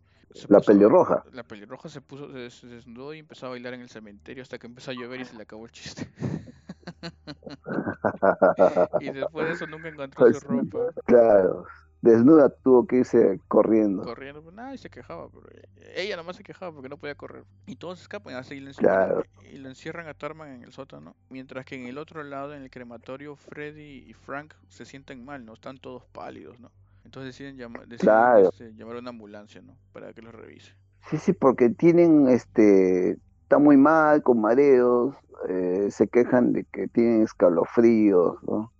[0.47, 1.23] La puso- pelirroja.
[1.31, 4.57] la pelirroja se puso, se, se desnudó y empezó a bailar en el cementerio hasta
[4.57, 6.09] que empezó a llover y se le acabó el chiste.
[8.99, 10.93] y después de eso nunca encontró su Pues, ropa.
[11.05, 11.65] Claro,
[12.01, 14.03] desnuda tuvo que irse corriendo.
[14.03, 15.29] Corriendo, pues nada, y se quejaba.
[15.29, 15.47] Pero
[15.95, 17.43] ella nomás se quejaba porque no podía correr.
[17.65, 19.23] Y todos escapan así y lo, Claro.
[19.51, 21.15] y lo encierran a Tarman en el sótano.
[21.29, 25.45] Mientras que en el otro lado, en el crematorio, Freddy y Frank se sienten mal,
[25.45, 25.53] ¿no?
[25.53, 26.71] Están todos pálidos, ¿no?
[27.05, 28.49] Entonces deciden, llama- deciden, Claro.
[28.49, 29.75] este, llamar a una ambulancia, ¿no?
[29.93, 30.73] Para que los revise.
[31.09, 35.15] Sí, sí, porque tienen, este, está muy mal, con mareos,
[35.47, 38.71] eh, se quejan de que tienen escalofríos, ¿no?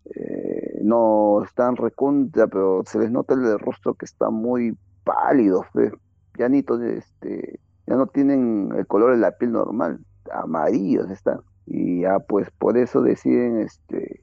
[0.82, 5.92] No están recontra, pero se les nota el rostro que está muy pálidos, pues.
[6.38, 10.00] Ya ni este, ya no tienen el color de la piel normal,
[10.32, 11.42] amarillos están.
[11.66, 14.22] Y ya pues por eso deciden, este,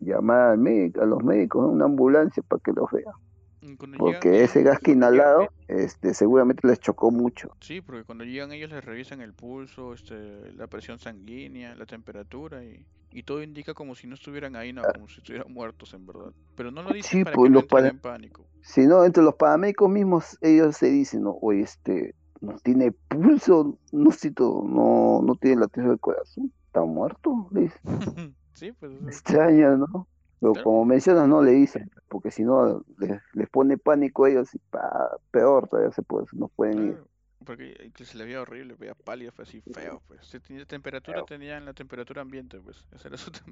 [0.00, 1.70] llamar al médico, a los médicos, ¿no?
[1.70, 3.14] Una ambulancia para que los vean.
[3.60, 7.50] Llegan Porque ese gas que inhalado, este, seguramente les chocó mucho.
[7.60, 12.62] Sí, porque cuando llegan ellos les revisan el pulso, este, la presión sanguínea, la temperatura
[12.62, 12.84] y,
[13.16, 16.32] y todo indica como si no estuvieran ahí, no, como si estuvieran muertos en verdad.
[16.54, 18.44] Pero no lo dicen Sí, para pues, que no los para- en pánico.
[18.60, 23.78] Si no, entre los paramédicos mismos, ellos se dicen, no, oye, este, no tiene pulso,
[23.90, 27.80] no, siento, no, no tiene latido del corazón, está muerto, le dicen.
[28.52, 30.08] sí, pues ¿no?
[30.38, 30.64] Pero Claro.
[30.64, 34.58] como mencionas, no le dicen, porque si no, les, les pone pánico a ellos y
[34.70, 36.98] pa, peor todavía se puede, no pueden ir.
[37.46, 40.26] Porque que se le veía horrible, veía pálido, fue así feo, pues.
[40.26, 42.84] Si tenía temperatura, tenían la temperatura ambiente, pues.
[42.92, 43.30] Esa era su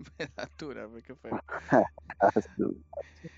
[0.58, 1.40] temperatura, pues, qué feo.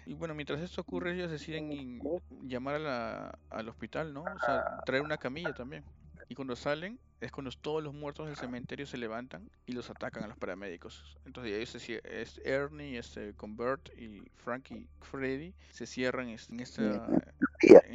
[0.05, 2.01] Y bueno, mientras esto ocurre, ellos deciden
[2.43, 4.23] llamar a la, al hospital, ¿no?
[4.23, 5.85] O sea, traer una camilla también.
[6.29, 10.25] Y cuando salen, es cuando todos los muertos del cementerio se levantan y los atacan
[10.25, 11.17] a los paramédicos.
[11.25, 16.51] Entonces ellos se es Ernie, este, con Bert y Frank y Freddy se cierran es-
[16.51, 16.83] en esta.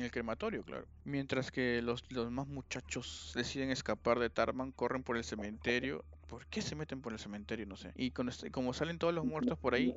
[0.01, 0.85] En el crematorio, claro.
[1.05, 6.03] Mientras que los, los más muchachos deciden escapar de Tarman, corren por el cementerio.
[6.27, 7.65] ¿Por qué se meten por el cementerio?
[7.65, 7.91] No sé.
[7.95, 9.93] Y con este- como salen todos los muertos por ahí,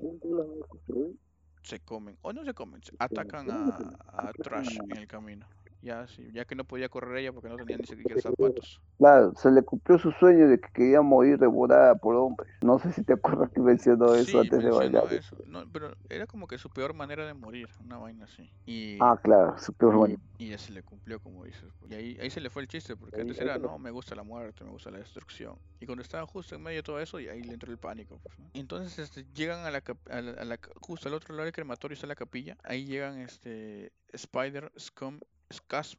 [1.63, 3.97] se comen, o no se comen, se atacan a,
[4.29, 5.47] a Trash en el camino.
[5.85, 8.81] Ya, sí, ya que no podía correr ella porque no tenía ni siquiera zapatos.
[8.97, 12.51] Claro, se le cumplió su sueño de que quería morir devorada por hombres.
[12.63, 15.13] No sé si te acuerdas que mencionó eso Sí, antes de bailar.
[15.13, 15.37] eso.
[15.47, 18.51] No, pero era como que su peor manera de morir, una vaina así.
[18.65, 20.17] Y, Ah, claro, súper bueno.
[20.39, 21.71] y ya se le cumplió, como dices.
[21.79, 21.93] pues.
[21.93, 24.23] Y ahí, ahí se le fue el chiste, porque antes era, no, me gusta la
[24.23, 25.59] muerte, me gusta la destrucción.
[25.81, 28.19] Y cuando estaba justo en medio de todo eso, y ahí le entró el pánico.
[28.23, 28.51] Pues, ¿no?
[28.55, 31.95] Entonces este, llegan a la, a la, a la justo al otro lado del crematorio
[31.95, 32.57] está la capilla.
[32.65, 35.19] Ahí llegan este Spider, Scum,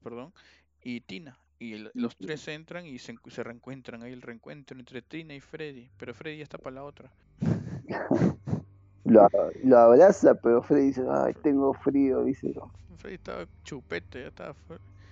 [0.02, 0.34] Perdón,
[0.82, 1.38] y Tina.
[1.58, 4.04] Y el- los tres entran y se, encu- se reencuentran.
[4.04, 5.90] Ahí el reencuentro entre Tina y Freddy.
[5.98, 7.12] Pero Freddy ya está para la otra.
[9.06, 9.30] Lo,
[9.64, 14.56] lo abraza, pero Freddy dice, ay, tengo frío, dice, no, Freddy estaba chupete, ya estaba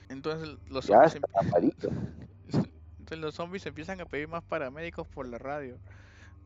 [0.09, 1.89] Entonces los ya zombies malito.
[2.99, 5.77] Entonces los zombies empiezan a pedir más paramédicos por la radio.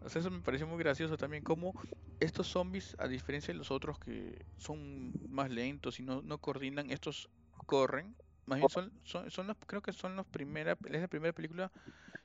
[0.08, 1.74] Sea, eso me pareció muy gracioso también, como
[2.20, 6.92] estos zombies, a diferencia de los otros que son más lentos y no, no coordinan,
[6.92, 7.30] estos
[7.66, 8.16] corren.
[8.46, 11.72] Más bien son, son, son los, creo que son los primera, es la primera película,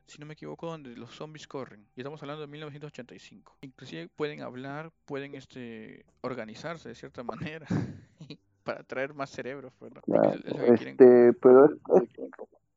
[0.06, 1.86] si no me equivoco, donde los zombies corren.
[1.96, 3.56] Y estamos hablando de 1985.
[3.62, 7.66] Inclusive pueden hablar, pueden este organizarse de cierta manera
[8.64, 12.10] para atraer más cerebros, pues, Claro, es- quieren Este, pero es, es-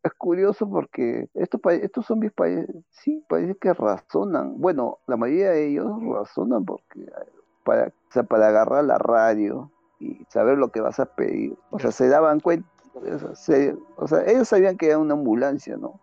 [0.03, 2.31] es curioso porque estos, estos zombies
[2.91, 4.59] sí parece que razonan.
[4.61, 7.09] Bueno, la mayoría de ellos razonan porque eh,
[7.63, 11.53] para, o sea, para agarrar la radio y saber lo que vas a pedir.
[11.69, 11.91] O sea, Claro.
[11.91, 15.99] se daban cuenta, o sea, se- o sea, ellos sabían que era una ambulancia, ¿no?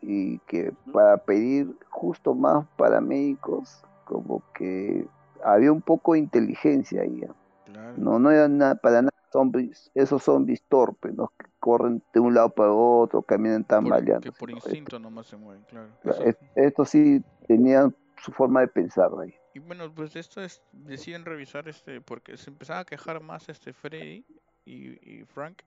[0.00, 5.06] Y que para pedir justo más paramédicos, como que
[5.42, 7.22] había un poco de inteligencia ahí.
[7.26, 7.34] ¿no?
[7.64, 7.94] Claro.
[7.96, 11.32] No, no eran nada, para nada zombies, esos zombies torpes, ¿no?
[11.38, 14.20] Que corren de un lado para otro, caminan Por- tambaleando.
[14.20, 14.56] que por ¿no?
[14.56, 15.88] instinto nomás se mueven, claro.
[16.04, 16.22] Eso-
[16.54, 19.34] estos sí tenían su forma de pensar ahí.
[19.54, 23.48] Y bueno, pues de esto es, deciden revisar este, porque se empezaba a quejar más
[23.48, 24.24] este Freddy
[24.66, 25.62] y, Frank,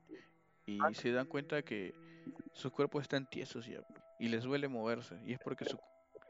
[0.65, 1.93] y se dan cuenta que
[2.53, 3.79] sus cuerpos están tiesos ya,
[4.19, 5.79] y les duele moverse, y es porque su-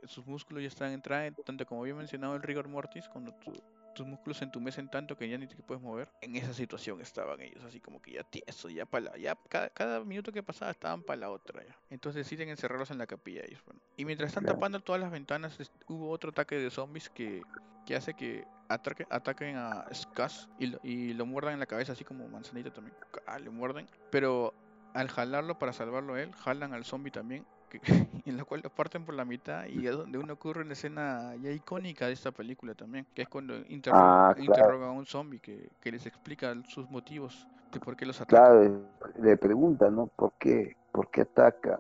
[0.04, 3.54] sus músculos ya están entrando, tanto como había mencionado el rigor mortis, cuando tu-
[3.98, 7.42] tus músculos se entumecen tanto que ya ni te puedes mover, en esa situación estaban
[7.42, 10.72] ellos, así como que ya tiesos, ya para la, ya cada, cada minuto que pasaba
[10.72, 11.76] estaban para la otra ya.
[11.90, 13.82] Entonces deciden encerrarlos en la capilla ellos, bueno.
[13.98, 15.58] Y mientras están tapando todas las ventanas,
[15.88, 17.42] hubo otro ataque de zombies que,
[17.86, 21.94] que hace que ataque- ataquen a Scuzz y lo, y lo muerdan en la cabeza,
[21.94, 22.96] así como manzanita también.
[23.26, 23.88] Ah, le muerden.
[24.12, 24.54] Pero
[24.94, 27.80] al jalarlo para salvarlo a él, jalan al zombie también, que,
[28.26, 31.36] en la cual lo parten por la mitad y es donde uno ocurre una escena
[31.36, 34.52] ya icónica de esta película también, que es cuando interroga, Ah, claro.
[34.52, 38.50] interroga a un zombie que, que les explica sus motivos de por qué los ataca.
[38.50, 38.82] Claro,
[39.22, 40.08] le preguntan, ¿no?
[40.08, 40.76] ¿Por qué?
[40.92, 41.80] ¿Por qué atacan?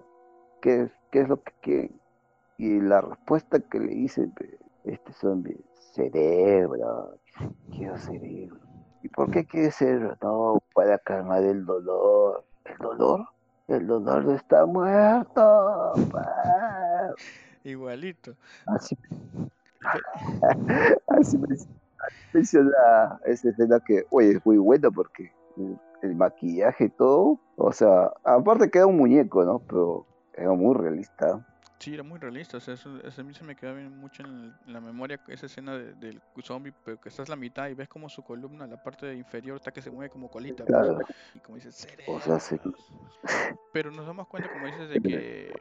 [0.62, 2.02] ¿Qué es, qué es lo que quieren?
[2.58, 4.30] Y la respuesta que le dice
[4.84, 5.58] este zombie,
[5.94, 7.20] cerebro,
[7.72, 8.58] quiero cerebro.
[9.04, 10.18] ¿Y por qué quiere ser?
[10.22, 12.44] No, para calmar el dolor.
[12.66, 13.26] ¿El dolor?
[13.68, 15.94] El de estar muerto.
[16.12, 17.14] pa.
[17.64, 18.34] Igualito.
[18.66, 18.98] Así,
[21.08, 21.68] así así
[22.34, 27.72] menciona esa escena que, oye, es muy buena porque el, el maquillaje y todo, o
[27.74, 29.60] sea, aparte que era un muñeco, ¿no?
[29.60, 31.46] Pero era muy realista.
[31.80, 34.24] Sí, era muy realista, o sea, eso, eso a mí se me queda bien mucho
[34.24, 37.70] en, el- en la memoria esa escena de- del zombie, pero que estás la mitad
[37.70, 40.76] y ves como su columna, la parte inferior está que se mueve como colita, pues,
[40.76, 41.00] Claro.
[41.36, 41.76] y como dices,
[42.08, 42.58] O sea, sí.
[42.58, 42.92] cerebros.
[43.72, 45.54] Pero nos damos cuenta, como dices, de que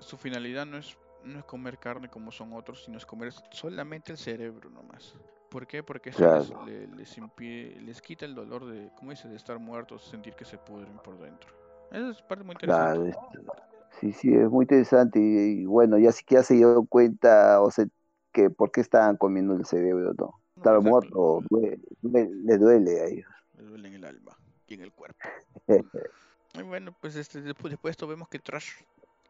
[0.00, 4.12] su finalidad no es, no es comer carne como son otros, sino es comer solamente
[4.12, 5.14] el cerebro nomás.
[5.50, 5.82] ¿Por qué?
[5.82, 6.64] Porque eso les, Claro.
[6.64, 10.44] le- les, impide- les quita el dolor de, como dices, de estar muertos, sentir que
[10.46, 11.50] se pudren por dentro.
[11.90, 13.12] Esa es parte muy interesante.
[13.12, 17.60] Claro, es- sí, sí, es muy interesante y, y bueno, ya siquiera se dio cuenta,
[17.60, 17.86] o sea,
[18.32, 20.40] que por qué estaban comiendo el cerebro, ¿no?
[20.56, 23.26] Estar muerto duele, duele- le duele a ellos.
[23.58, 25.18] le duele en el alma y en el cuerpo.
[26.54, 28.70] Y bueno, pues este, después, después de esto vemos que Trash,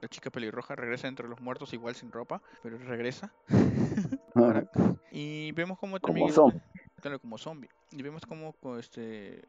[0.01, 3.33] la chica pelirroja, regresa entre los muertos igual sin ropa, pero regresa.
[5.11, 6.33] Y vemos como también...
[6.33, 6.61] Como este-
[7.01, 7.69] claro, como zombie.
[7.91, 9.43] Y vemos como co- este,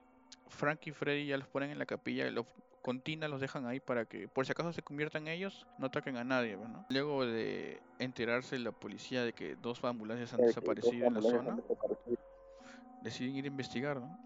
[0.47, 2.45] Frank y Freddy ya los ponen en la capilla, los,
[2.87, 6.15] con Tina los dejan ahí para que por si acaso se conviertan ellos, no ataquen
[6.15, 6.55] a nadie.
[6.55, 6.85] ¿no?
[6.87, 11.57] Luego de enterarse la policía de que dos ambulancias han desaparecido en la zona,
[13.01, 14.17] deciden ir a investigar, ¿no?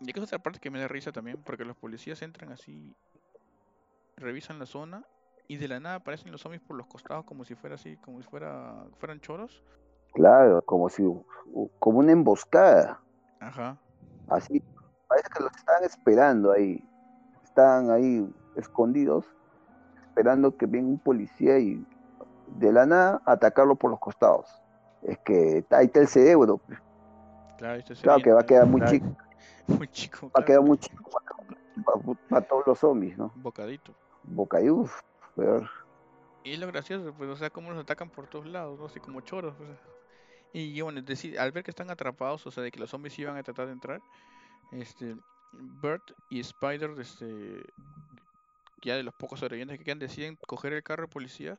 [0.00, 2.96] Y que es otra parte que me da risa también, porque los policías entran así,
[4.16, 5.04] revisan la zona
[5.46, 8.20] y de la nada aparecen los zombies por los costados como si fuera así, como
[8.20, 9.62] si fuera, fueran choros.
[10.14, 11.04] Claro, como si,
[11.78, 13.00] como una emboscada,
[13.38, 13.78] Ajá.
[14.26, 14.60] así,
[15.06, 16.89] parece que los estaban esperando ahí,
[17.60, 19.24] están ahí escondidos,
[20.08, 21.84] esperando que venga un policía y
[22.56, 24.46] de la nada atacarlo por los costados.
[25.02, 26.78] Es que ahí está el cerebro, pues.
[27.58, 29.16] Claro, claro que va a quedar muy claro, chico,
[29.66, 31.04] muy chico, va a quedar muy chico
[31.84, 33.30] para, para todos los zombies, ¿no?
[33.36, 33.94] bocadito.
[34.22, 35.00] Boca y uff,
[35.36, 35.68] peor.
[36.42, 38.86] Y es lo gracioso, pues, o sea, cómo los atacan por todos lados, ¿no?
[38.86, 39.76] Así como choros, o sea.
[40.52, 43.18] Y bueno, es decir, al ver que están atrapados, o sea, de que los zombies
[43.18, 44.00] iban a tratar de entrar,
[44.72, 45.16] este,
[45.52, 47.64] Bert y Spider, este,
[48.82, 51.58] ya de los pocos sobrevivientes que quedan, deciden coger el carro de policía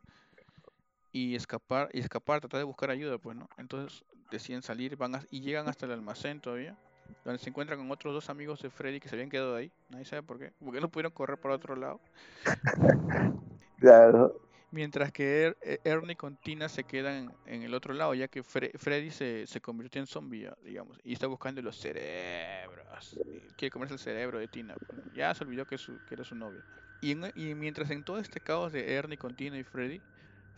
[1.11, 3.49] y escapar, y escapar, tratar de buscar ayuda, pues, ¿no?
[3.57, 6.77] Entonces deciden salir, van y llegan hasta el almacén todavía,
[7.25, 10.05] donde se encuentran con otros dos amigos de Freddy que se habían quedado ahí, nadie
[10.05, 11.99] sabe por qué, porque no pudieron correr para otro lado.
[13.81, 14.39] Claro,
[14.71, 18.41] Mientras que Er- eh, Ernie con Tina se quedan en el otro lado, ya que
[18.41, 23.19] Fre- Freddy se, se convirtió en zombie, ya, digamos, y está buscando los cerebros.
[23.57, 24.75] Quiere comerse el cerebro de Tina.
[25.13, 26.63] Ya se olvidó que, su, que era su novia.
[27.01, 30.01] Y, en- y mientras en todo este caos de Ernie con Tina y Freddy,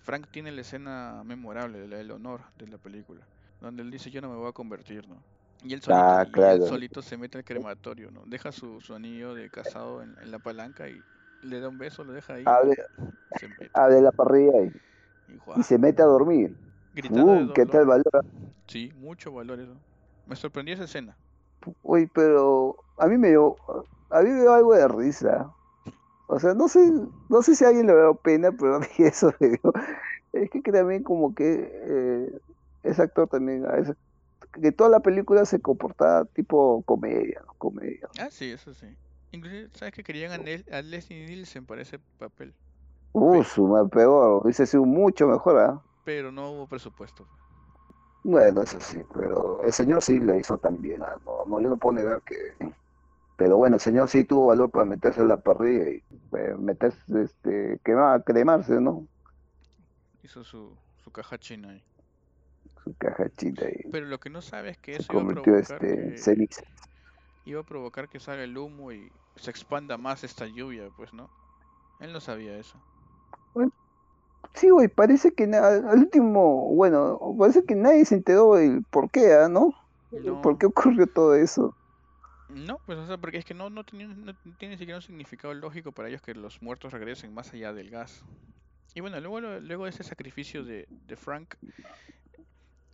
[0.03, 3.27] Frank tiene la escena memorable, la del honor de la película,
[3.59, 5.23] donde él dice yo no me voy a convertir, ¿no?
[5.63, 6.65] Y él solito, Ah, y él claro.
[6.67, 8.23] solito se mete al crematorio, ¿no?
[8.25, 11.05] Deja su, su anillo de casado en, en la palanca y
[11.43, 12.43] le da un beso, lo deja ahí.
[12.45, 12.75] abre,
[13.39, 14.71] se abre la parrilla y,
[15.57, 16.55] Y, se mete a dormir.
[17.09, 18.25] Uh, ¿Qué tal valor?
[18.67, 19.75] Sí, mucho valor eso.
[20.25, 21.17] Me sorprendió esa escena.
[21.81, 23.55] Uy, pero a mí me dio,
[24.09, 25.51] a mí me dio algo de risa.
[26.27, 26.91] O sea, no sé,
[27.29, 29.73] no sé si a alguien le dio pena, pero a mí eso me dio.
[30.33, 32.39] Es que también como que eh,
[32.83, 33.65] ese actor también,
[34.61, 37.41] que toda la película se comportaba tipo comedia.
[37.57, 38.07] Comedia.
[38.19, 38.87] Ah, sí, eso sí.
[39.33, 42.53] Inclusive, ¿sabes que querían a, Nel- a Leslie Nielsen para ese papel?
[43.13, 45.81] Uh, su madre, peor, hubiese sido mucho mejor, ¿ah?
[46.03, 47.27] Pero no hubo presupuesto.
[48.23, 51.15] Bueno, eso sí, pero el señor sí lo hizo también, ¿ah?
[51.25, 52.35] No, no, yo no puedo negar que...
[53.37, 56.03] Pero bueno, el señor sí tuvo valor para meterse en la parrilla y
[56.37, 59.07] eh, meterse, este, quemar, cremarse, ¿no?
[60.23, 61.83] Hizo su, su caja china ahí.
[62.83, 65.27] Su caja chita y Pero lo que no sabe es que se eso iba a
[65.27, 66.31] convirtió provocar este, que.
[67.45, 71.29] Iba a provocar que salga el humo y se expanda más esta lluvia, pues, ¿no?
[71.99, 72.77] Él no sabía eso.
[74.53, 79.33] Sí, güey, parece que al último, bueno, parece que nadie se enteró del por qué,
[79.33, 79.73] ¿ah, ¿no?
[80.11, 80.41] No.
[80.41, 81.75] ¿Por qué ocurrió todo eso?
[82.49, 85.01] No, pues o sea, porque es que no, no, tenía, no tiene ni siquiera un
[85.01, 88.23] significado lógico para ellos que los muertos regresen más allá del gas.
[88.93, 91.55] Y bueno, luego, luego de ese sacrificio de, de Frank,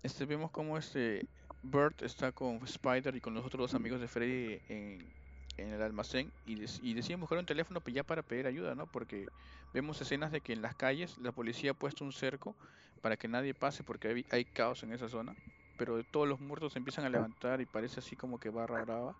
[0.01, 1.27] este, vemos como este
[1.61, 5.13] Bert está con Spider y con los otros dos amigos de Freddy en,
[5.57, 8.87] en el almacén y, dec- y deciden buscar un teléfono ya para pedir ayuda, ¿no?
[8.87, 9.29] Porque
[9.73, 12.55] vemos escenas de que en las calles la policía ha puesto un cerco
[13.01, 15.35] para que nadie pase porque hay, hay caos en esa zona.
[15.77, 19.15] Pero todos los muertos se empiezan a levantar y parece así como que barra brava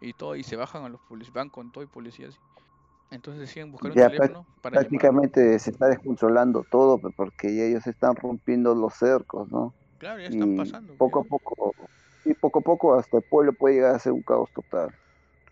[0.00, 2.40] y todo y se bajan a los policías, van con todo y policías.
[3.10, 5.10] Entonces deciden buscar un Ya, teléfono para llamar.
[5.12, 9.74] Prácticamente se está descontrolando todo, porque ya ellos están rompiendo los cercos, ¿no?
[10.04, 10.94] Claro, ya están Y pasando.
[10.96, 11.74] poco a poco,
[12.26, 14.94] y poco a poco hasta el pueblo puede llegar a ser un caos total.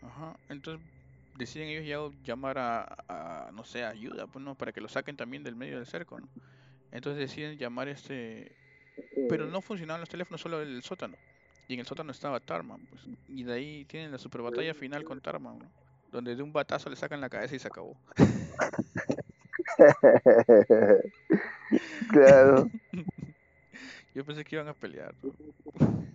[0.03, 0.87] Ajá, entonces
[1.39, 5.17] deciden ellos ya llamar a, a, no sé, ayuda, pues no, para que lo saquen
[5.17, 6.29] también del medio del cerco, ¿no?
[6.91, 8.55] Entonces deciden llamar este,
[9.27, 11.17] pero no funcionaban los teléfonos, solo el sótano.
[11.67, 13.09] Y en el sótano estaba Tarman, pues.
[13.29, 15.73] Y de ahí tienen la super batalla final con Tarman, ¿no?
[16.11, 17.97] Donde de un batazo le sacan la cabeza y se acabó.
[22.11, 22.69] claro.
[24.15, 25.15] Yo pensé que iban a pelear.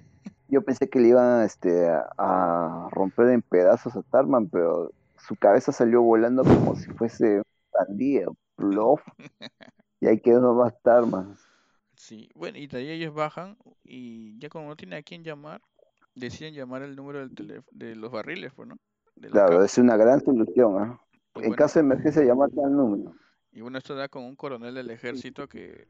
[0.50, 5.74] Yo pensé que le iban este, a, romper en pedazos a Tarman, pero su cabeza
[5.74, 7.42] salió volando como si fuese
[7.72, 9.02] sandía, plof.
[10.00, 11.36] Y ahí quedó más Tarman.
[11.96, 15.60] Sí, bueno, y de ahí ellos bajan y ya como no tiene a quién llamar,
[16.14, 18.78] deciden llamar el número del teléfono de los barriles, pues, ¿no?
[19.16, 20.78] De la Claro, es una gran solución.
[20.78, 21.02] ¿ah?
[21.34, 23.16] Y En bueno, caso de emergencia, llamarte al número.
[23.58, 25.88] Y bueno, esto da con un coronel del ejército que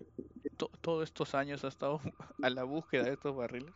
[0.56, 2.00] to- todos estos años ha estado
[2.42, 3.74] a la búsqueda de estos barriles.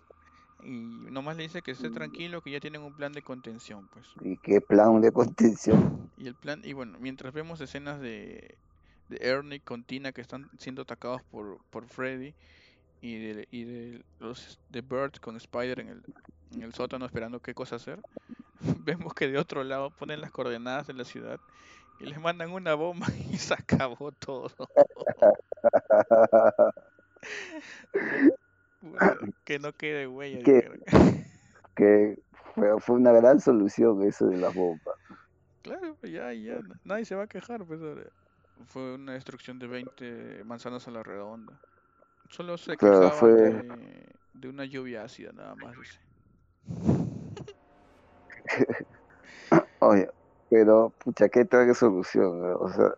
[0.64, 0.70] Y
[1.12, 4.08] nomás le dice que esté tranquilo, que ya tienen un plan de contención, pues.
[4.22, 6.10] ¿Y qué plan de contención?
[6.16, 8.58] Y el plan, y bueno, mientras vemos escenas de,
[9.10, 12.34] de Ernie con Tina que están siendo atacados por, por Freddy
[13.02, 16.04] y de, y de los de Bert con Spider en el,
[16.56, 18.00] en el sótano esperando qué cosa hacer,
[18.86, 21.42] vemos que de otro lado ponen las coordenadas de la ciudad
[22.00, 24.52] y les mandan una bomba y se acabó todo.
[29.44, 30.40] Que no quede huella.
[30.40, 30.80] Dijeron.
[31.76, 32.18] que
[32.56, 34.96] fue, fue una gran solución eso de las bombas.
[35.62, 37.80] Claro, pues ya, ya, nadie se va a quejar, pues.
[38.68, 41.54] Fue una destrucción de 20 manzanas a la redonda.
[42.30, 45.76] Solo se Claro, quejaban fue- de, de una lluvia ácida, nada más.
[49.80, 50.08] Oye,
[50.52, 52.42] pero pucha, ¿qué trae solución?
[52.42, 52.58] no?
[52.58, 52.94] O sea,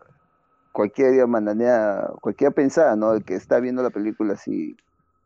[0.72, 3.14] cualquier día mandanea, cualquiera pensaba, ¿no?
[3.14, 4.76] El que está viendo la película así,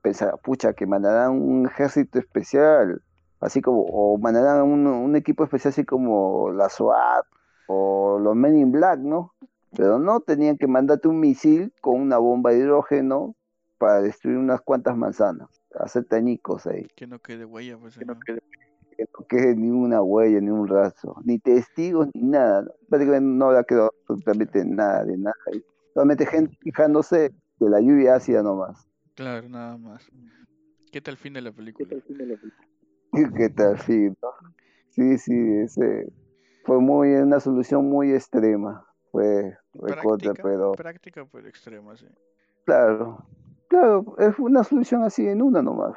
[0.03, 3.01] pensaba, pucha, que mandarán un ejército especial,
[3.41, 7.25] así como, o mandarán un, un equipo especial así como la SWAT
[7.67, 9.33] o los Men in Black, ¿no?
[9.75, 13.37] Pero no, tenían que mandarte un misil con una bomba de hidrógeno
[13.79, 15.49] para destruir unas cuantas manzanas,
[15.81, 16.89] hacer tañicos ahí.
[16.95, 17.97] Que no quede huella, pues.
[17.97, 18.43] que no quede,
[18.99, 22.63] que no quede ni una huella, ni un rastro, ni testigos, ni nada.
[22.63, 22.71] ¿no?
[22.89, 25.37] Prácticamente no habrá quedado absolutamente nada de nada.
[25.95, 28.87] Solamente gente fijándose de la lluvia ácida nomás.
[29.15, 30.11] Claro, nada más.
[30.91, 31.89] ¿Qué tal el fin de la película?
[33.37, 34.31] ¿Qué tal, fin, no?
[34.91, 36.13] Sí, sí, ese
[36.65, 38.85] fue muy una solución muy extrema.
[39.13, 42.07] Fue Práctica, pero práctica pero extrema, sí.
[42.65, 43.25] claro,
[43.69, 45.97] claro, es una solución así en una nomás.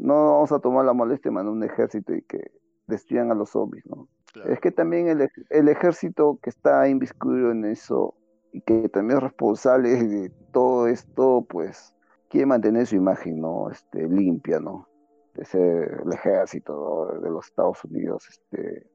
[0.00, 2.50] No vamos a tomar la molestia de mandar un ejército y que
[2.86, 4.08] destruyan a los zombies, ¿no?
[4.32, 4.52] Claro.
[4.52, 8.14] Es que también el, el ejército que está inviscuido en eso
[8.52, 11.94] y que también es responsable de todo esto, pues
[12.28, 13.70] quiere mantener su imagen, ¿no?
[13.70, 14.88] Este, limpia, ¿no?
[15.34, 17.20] De ser el ejército ¿no?
[17.20, 18.86] de los Estados Unidos, este,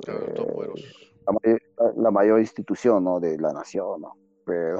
[0.00, 0.74] Claro, eh,
[1.26, 1.62] la, mayor,
[1.96, 3.20] la mayor institución, ¿no?
[3.20, 4.16] De la nación, ¿no?
[4.44, 4.78] Pero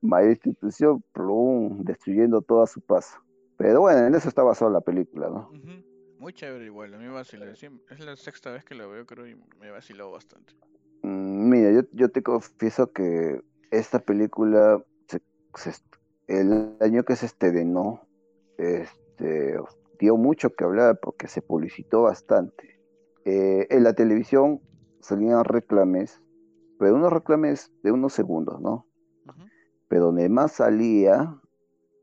[0.00, 3.18] mayor institución, plum, destruyendo toda su paso.
[3.58, 5.50] Pero bueno, en eso está basada la película, ¿no?
[6.18, 7.44] Muy chévere igual, a mí me vaciló.
[7.46, 10.54] Es la sexta vez que la veo, creo, y me vaciló bastante.
[11.02, 13.40] Mm, Mira, yo, yo te confieso que
[13.70, 15.22] esta película, se-
[15.54, 15.72] se
[16.28, 18.00] el año que se estrenó,
[18.56, 19.56] este,
[20.00, 22.80] dio mucho que hablar porque se publicitó bastante.
[23.24, 24.60] Eh, en la televisión
[25.00, 26.20] salían reclames,
[26.78, 28.86] pero unos reclames de unos segundos, ¿no?
[29.88, 31.40] Pero donde más salía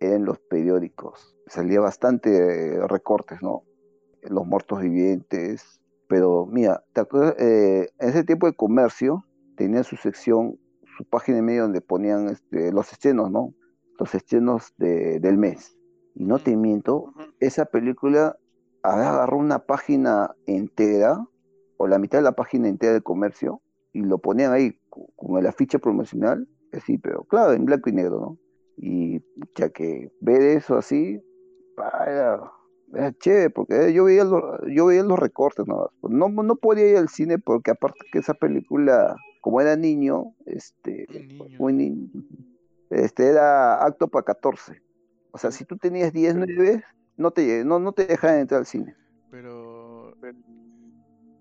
[0.04, 1.36] en los periódicos.
[1.48, 2.30] Salía bastante
[2.76, 3.64] eh, recortes, ¿no?
[4.22, 5.80] Los muertos vivientes.
[6.08, 7.36] Pero mira, ¿te acuerdas?
[7.40, 9.26] Eh, en ese tiempo de comercio
[9.56, 10.60] tenía su sección,
[10.98, 13.54] su página en medio donde ponían este, los estrenos, ¿no?
[13.98, 15.78] Los estrenos de- del mes.
[16.16, 18.38] Y no te miento, esa película
[18.84, 21.26] agarró una página entera,
[21.78, 23.62] o la mitad de la página entera de comercio,
[23.94, 27.94] y lo ponían ahí co- con el afiche promocional, así, pero claro, en blanco y
[27.94, 28.38] negro, ¿no?
[28.78, 29.22] Y
[29.56, 31.22] ya que ver eso así,
[32.08, 32.52] era,
[33.20, 34.44] chévere, porque yo veía los,
[34.74, 35.90] yo veía los recortes, ¿no?
[36.02, 41.08] No, no podía ir al cine porque aparte que esa película, como era niño, este,
[41.10, 41.60] niño.
[41.60, 42.10] muy
[42.90, 44.82] este era acto para 14.
[45.32, 46.84] O sea, si tú tenías 10, 9,
[47.18, 48.96] no te, no, no te dejaban entrar al cine.
[49.32, 50.16] Pero.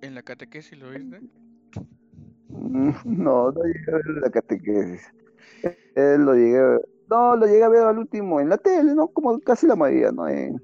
[0.01, 1.21] ¿En la catequesis lo viste?
[3.05, 5.03] No, no llegué a ver la catequesis.
[5.95, 8.95] Eh, lo llegué a ver- No, lo llegué a ver al último en la tele,
[8.95, 9.09] ¿no?
[9.09, 10.29] Como casi la mayoría, ¿no?
[10.29, 10.61] En,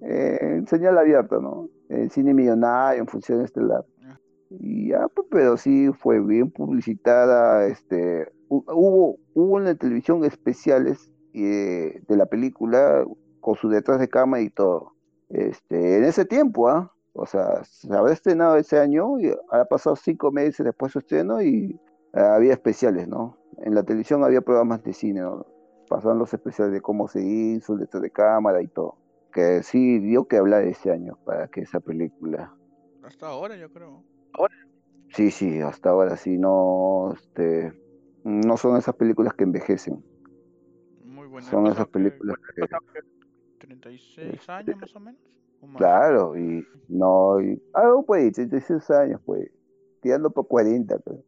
[0.00, 1.68] en señal abierta, ¿no?
[1.88, 3.84] En cine millonario, en función estelar.
[4.04, 4.18] Ah.
[4.50, 10.24] Y ya, pues, pero sí fue bien publicitada, este, hu- hubo, hubo en la televisión
[10.24, 13.04] especiales eh, de la película
[13.40, 14.94] con su detrás de cama y todo.
[15.28, 16.92] este, en ese tiempo, ¿ah?
[17.12, 20.98] O sea, se había estrenado ese año y ha pasado cinco meses después de su
[21.00, 21.78] estreno y
[22.14, 23.36] eh, había especiales, ¿no?
[23.58, 25.44] En la televisión había programas de cine, ¿no?
[25.90, 28.96] Pasaban los especiales de cómo se hizo, el detrás de cámara y todo.
[29.32, 32.54] Que sí dio que hablar ese año para que esa película.
[33.02, 34.04] Hasta ahora, yo creo.
[35.08, 37.72] Sí, sí, hasta ahora sí, no, este,
[38.22, 40.00] no son esas películas que envejecen.
[41.04, 41.50] Muy buena.
[41.50, 42.62] Son esas que- películas que,
[43.58, 45.20] 36 años más o menos.
[45.60, 45.76] o más.
[45.76, 49.50] claro, y no, y, algo pues, 36 años, pues,
[50.00, 51.24] tirando por 40, creo.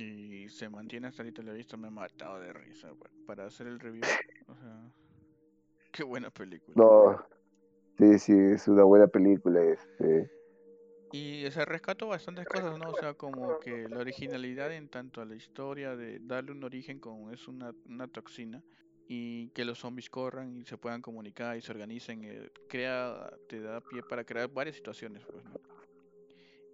[0.00, 3.46] Y se mantiene hasta ahorita, lo he visto, me ha matado de risa pa- para
[3.46, 4.02] hacer el review.
[4.48, 4.90] O sea,
[5.92, 6.74] qué buena película.
[6.76, 7.26] No,
[7.98, 10.30] sí, sí, es una buena película, este,
[11.12, 12.90] Y se rescató bastantes cosas, ¿no?
[12.90, 16.98] O sea, como que la originalidad en tanto a la historia de darle un origen
[16.98, 18.62] como es una, una toxina
[19.06, 23.60] y que los zombies corran y se puedan comunicar y se organicen, eh, crea, te
[23.60, 25.60] da pie para crear varias situaciones, pues, ¿no?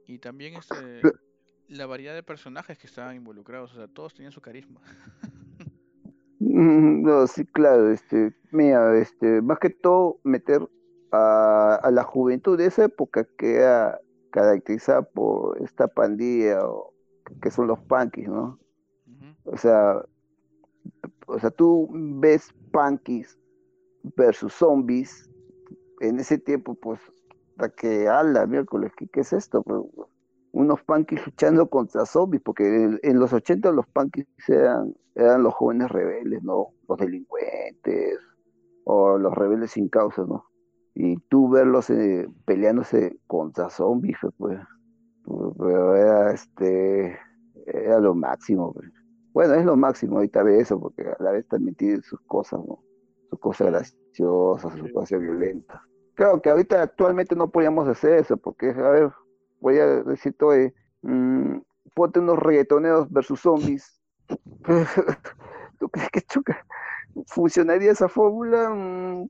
[0.07, 1.03] Y también este,
[1.71, 4.81] la variedad de personajes que estaban involucrados, o sea, todos tenían su carisma.
[6.41, 10.69] Mm, No, sí, claro, este, mira, este, más que todo meter
[11.13, 14.01] a, a la juventud de esa época que era
[14.31, 16.93] caracterizada por esta pandilla o
[17.43, 18.59] que son los punkies, ¿no?
[19.45, 20.03] O sea,
[21.27, 23.39] o sea, tú ves punkies
[24.17, 25.29] versus zombies
[26.01, 27.01] en ese tiempo, pues,
[27.51, 29.63] hasta que, ala, miércoles, ¿qué, qué es esto?
[29.63, 29.83] Pues,
[30.53, 35.55] unos punkies luchando contra zombies, porque en, en los 80 los punkies eran, eran los
[35.55, 36.69] jóvenes rebeldes, ¿no?
[36.89, 38.19] Los delincuentes,
[38.85, 40.47] o los rebeldes sin causa, ¿no?
[40.95, 44.59] Y tú verlos eh, peleándose contra zombies, pues,
[45.25, 47.17] pues, pero era, este,
[47.67, 48.91] era lo máximo, pues.
[49.33, 52.61] Bueno, es lo máximo ahorita ver eso, porque a la vez también tiene sus cosas,
[52.67, 52.83] ¿no?
[53.31, 55.81] Sus cosas graciosas, sus cosas violentas.
[56.15, 59.13] Claro que ahorita actualmente no podíamos hacer eso, porque, a ver,
[59.61, 61.59] voy a decirte, oye, mm,
[61.95, 64.01] ponte unos reggaetoneros versus zombies.
[65.79, 66.65] ¿Tú crees que chuca?
[67.27, 68.71] ¿Funcionaría esa fórmula?
[68.71, 69.29] Mm,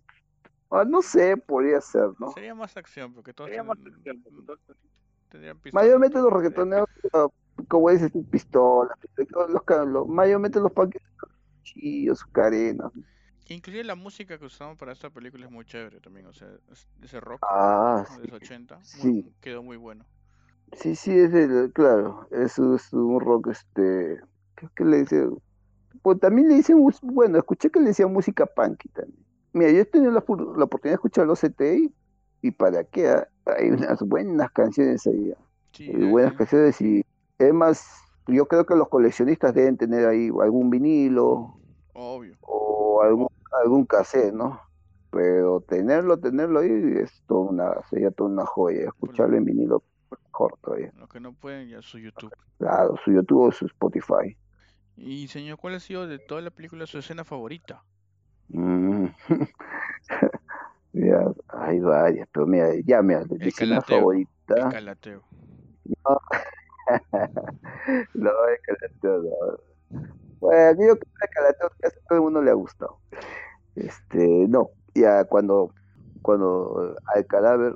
[0.71, 2.33] ah, no sé, podría ser, ¿no?
[2.33, 4.61] Sería más acción, porque todos Sería más acción, porque todos
[5.31, 5.85] tendrían pistolas.
[5.87, 6.89] Mayormente los reggaetoneros,
[7.69, 11.03] como dices, tú, pistolas, los, los, mayormente los panques,
[11.63, 12.91] chillos, sus cadenas.
[13.49, 16.87] Inclusive la música que usamos para esta película es muy chévere también, o sea, es-
[17.03, 18.31] ese rock Ah, de sí.
[18.31, 19.35] los 80 muy- sí.
[19.41, 20.05] quedó muy bueno.
[20.73, 24.21] Sí, sí, es el, claro, eso es un rock, este,
[24.55, 25.29] creo que le dice,
[26.03, 29.19] pues también le dicen, bueno, escuché que le decían música punky también.
[29.53, 30.25] Mira, yo he tenido la,
[30.57, 31.93] la oportunidad de escuchar los CTI
[32.43, 35.41] y para qué, ah, hay unas buenas canciones ahí, ah,
[35.73, 37.05] Sí, eh, buenas canciones y
[37.39, 37.87] es más,
[38.27, 41.57] yo creo que los coleccionistas deben tener ahí algún vinilo
[41.95, 42.37] obvio.
[42.43, 43.29] o algún,
[43.63, 44.61] algún cassette, ¿no?
[45.11, 46.71] Pero tenerlo, tenerlo ahí
[47.03, 49.83] es toda una, sería toda una joya, escucharlo en vinilo
[50.25, 50.93] mejor todavía.
[50.97, 52.33] Los que no pueden ya su YouTube.
[52.59, 54.37] Claro, su YouTube o su Spotify.
[54.97, 57.83] Y señor, ¿cuál ha sido de toda la película su escena favorita?
[58.49, 59.07] Mm.
[60.93, 63.97] Mira, hay varias, pero mira, ya mira, de mi El escena calateo.
[63.97, 64.69] El favorita.
[64.71, 65.23] calateo.
[68.15, 70.01] No, el calateo, no.
[70.41, 72.99] Bueno, yo creo que el calateo casi a todo el mundo le ha gustado.
[73.77, 75.73] Este, no, ya cuando,
[76.23, 77.75] cuando al cadáver,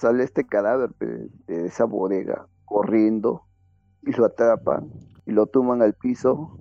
[0.00, 3.42] sale este cadáver de, esa bodega corriendo
[4.02, 4.90] y lo atrapan
[5.26, 6.58] y lo tumban al piso,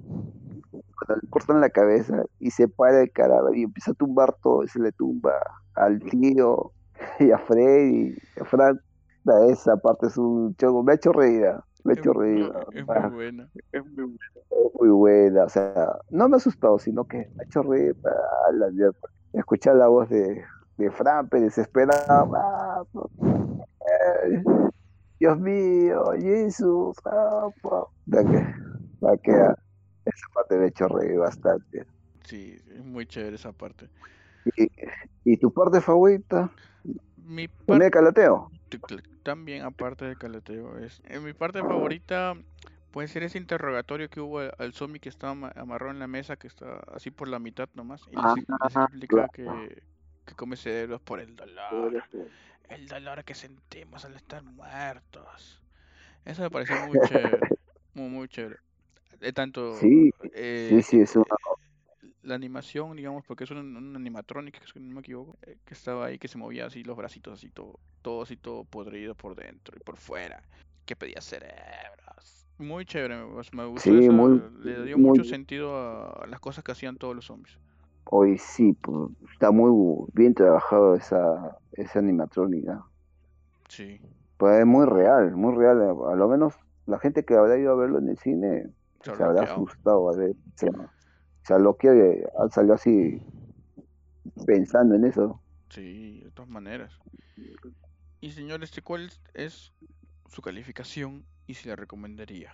[0.72, 4.64] cuando le cortan la cabeza y se para el cadáver y empieza a tumbar todo,
[4.64, 5.32] y se le tumba
[5.76, 6.74] al tío
[7.20, 8.80] y a Freddy, y a Frank.
[9.24, 12.14] Da, Esa parte es un choco, me ha hecho reír, ah, me ha Es hecho
[12.14, 12.52] reír.
[12.74, 13.50] Es ah, muy buena.
[13.72, 14.18] Es muy bueno.
[14.80, 18.52] muy buena, o sea, no me ha asustado, sino que me ha hecho reír a
[18.52, 19.00] la mierda.
[19.34, 20.44] Escuchar la voz de,
[20.80, 22.84] de Frampe desesperado, ah,
[25.20, 27.50] Dios mío, Jesús, ah,
[28.06, 28.46] da que,
[29.02, 29.56] da que, ah,
[30.06, 31.86] esa parte me hecho reír bastante.
[32.24, 33.90] Sí, es muy chévere esa parte.
[34.56, 34.68] ¿Y,
[35.26, 36.52] y tu parte favorita?
[37.18, 38.52] Mi ¿También parte el calateo?
[39.24, 42.36] también, aparte del caleteo, es en mi parte favorita
[42.92, 46.38] puede ser ese interrogatorio que hubo al, zombie que estaba ama- amarrado en la mesa,
[46.38, 49.84] que está así por la mitad nomás, y les, Ah, les explica que,
[50.30, 52.04] que come cerebros por el dolor,
[52.70, 55.60] el dolor que sentimos al estar muertos.
[56.24, 57.40] Eso me pareció muy chévere,
[57.96, 58.58] muy, muy chévere.
[59.20, 61.26] De tanto Sí, eh, sí, sí, es una-
[62.22, 66.06] la animación, digamos, porque es un, un animatronic, si no me equivoco, eh, que estaba
[66.06, 69.76] ahí, que se movía así, los bracitos así, todo, todo así, todo podrido por dentro
[69.78, 70.44] y por fuera,
[70.86, 72.46] que pedía cerebros.
[72.60, 76.40] Muy chévere, me, me gustó Sí, eso, muy- le dio muy- mucho sentido a las
[76.40, 77.58] cosas que hacían todos los zombies.
[78.12, 82.86] Hoy sí, pues, está muy bien trabajado esa, esa animatrónica.
[83.70, 84.00] Sí.
[84.38, 85.82] Pues es muy real, muy real.
[85.82, 86.54] A lo menos
[86.86, 90.16] la gente que habrá ido a verlo en el cine Se se habrá asustado a
[90.16, 90.32] ver.
[90.32, 90.90] O sea, o
[91.46, 93.22] sea, lo que salió así
[94.46, 95.42] pensando en eso.
[95.70, 96.92] Sí, de todas maneras.
[98.22, 99.74] Y señor, este, ¿cuál es- es
[100.30, 102.54] su calificación y si la recomendaría?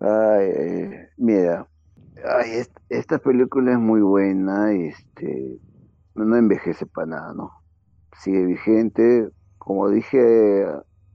[0.00, 1.68] Ay, eh, mira,
[2.24, 5.60] ay, est- esta película es muy buena, este,
[6.14, 7.52] no envejece para nada, ¿no?
[8.12, 10.66] Sigue vigente, como dije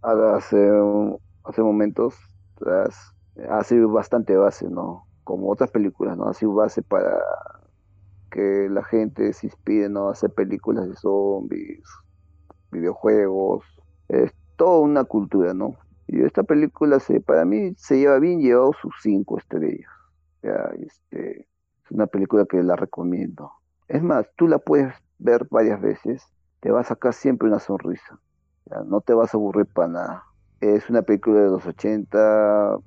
[0.01, 0.57] hace,
[1.43, 2.15] hace momentos,
[3.49, 5.07] ha sido bastante base, ¿no?
[5.23, 6.27] Como otras películas, ¿no?
[6.29, 7.19] Ha sido base para
[8.31, 10.09] que la gente se inspire, ¿no?
[10.09, 11.83] A hacer películas de zombies,
[12.71, 13.65] videojuegos,
[14.09, 15.77] es toda una cultura, ¿no?
[16.07, 19.89] Y esta película se, para mí se lleva bien llevado sus cinco estrellas.
[20.79, 23.51] Este, es una película que la recomiendo.
[23.87, 26.23] Es más, tú la puedes ver varias veces,
[26.59, 28.19] te va a sacar siempre una sonrisa.
[28.87, 30.23] no te vas a aburrir para nada.
[30.59, 32.77] Es una película de los 80,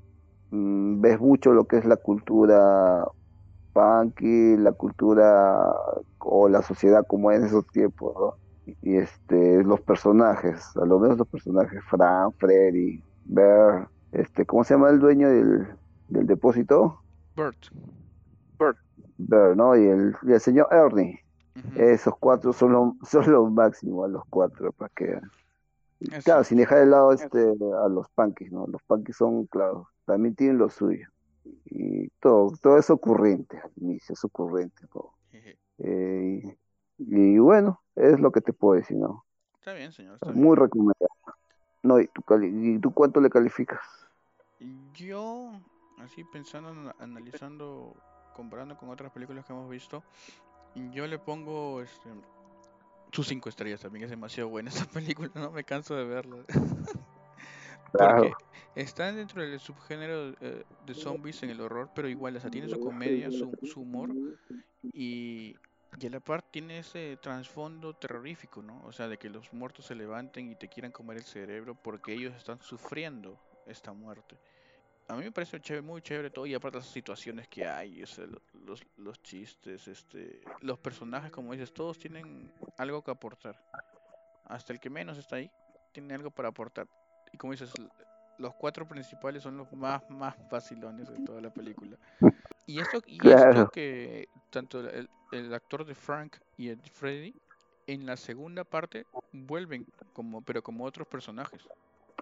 [0.51, 3.07] mm, ves mucho lo que es la cultura
[3.73, 5.73] punky, la cultura
[6.19, 8.35] o la sociedad como en esos tiempos.
[8.83, 14.75] Y este, los personajes, a lo menos los personajes, Frank, Freddy, Bear, este, ¿cómo se
[14.75, 15.69] llama el dueño del,
[16.09, 17.01] del depósito?
[17.39, 18.77] Bert.
[19.19, 19.77] Bear, ¿no?
[19.77, 21.25] Y el, y el señor Ernie.
[21.77, 25.21] Esos cuatro son lo, son lo máximo, a los cuatro, para que...
[26.23, 28.69] Claro, sin dejar de lado este, a los punkies, ¿no?
[28.69, 31.09] Los punkies son, claro, también tienen lo suyo.
[31.65, 34.87] Y todo, todo es ocurrente al inicio, es ocurrente.
[35.33, 35.59] Jeje.
[35.79, 36.57] Eh,
[36.99, 39.25] y, y bueno, es lo que te puedo decir, ¿no?
[39.59, 40.45] Está bien, señor, está bien.
[40.45, 41.09] Muy recomendable.
[41.83, 43.81] No, ¿y tú, ¿y tú cuánto le calificas?
[44.95, 45.51] Yo,
[46.01, 47.95] así pensando, ana- analizando,
[48.35, 50.03] comparando con otras películas que hemos visto,
[50.93, 52.11] yo le pongo este,
[53.13, 54.05] sus cinco estrellas también.
[54.05, 56.45] Es demasiado buena esa película, no me canso de verla.
[57.93, 58.33] Porque
[58.75, 62.69] está dentro del subgénero eh, de zombies en el horror, pero igual, o sea, tiene
[62.69, 64.11] su comedia, su, su humor
[64.93, 65.57] y,
[65.99, 68.83] y a la par tiene ese trasfondo terrorífico, ¿no?
[68.85, 72.13] O sea, de que los muertos se levanten y te quieran comer el cerebro porque
[72.13, 74.37] ellos están sufriendo esta muerte.
[75.09, 78.07] A mí me parece chévere, muy chévere todo y aparte las situaciones que hay, o
[78.07, 83.57] sea, lo- los, los chistes, este, los personajes, como dices, todos tienen algo que aportar.
[84.45, 85.51] Hasta el que menos está ahí
[85.93, 86.87] tiene algo para aportar.
[87.33, 87.73] Y como dices,
[88.39, 91.97] los cuatro principales son los más, más vacilones de toda la película.
[92.67, 93.61] Y esto, y Claro.
[93.61, 97.35] esto que tanto el, el actor de Frank y el Freddy
[97.87, 101.63] en la segunda parte vuelven como, pero como otros personajes.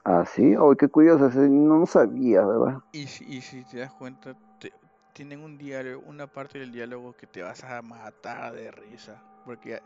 [0.07, 2.79] Ah, sí, oh, qué curioso, no lo sabía, ¿verdad?
[2.93, 4.73] Y si, y si te das cuenta, te-
[5.13, 9.23] tienen un diálogo, una parte del diálogo que te vas a matar de risa.
[9.45, 9.81] Porque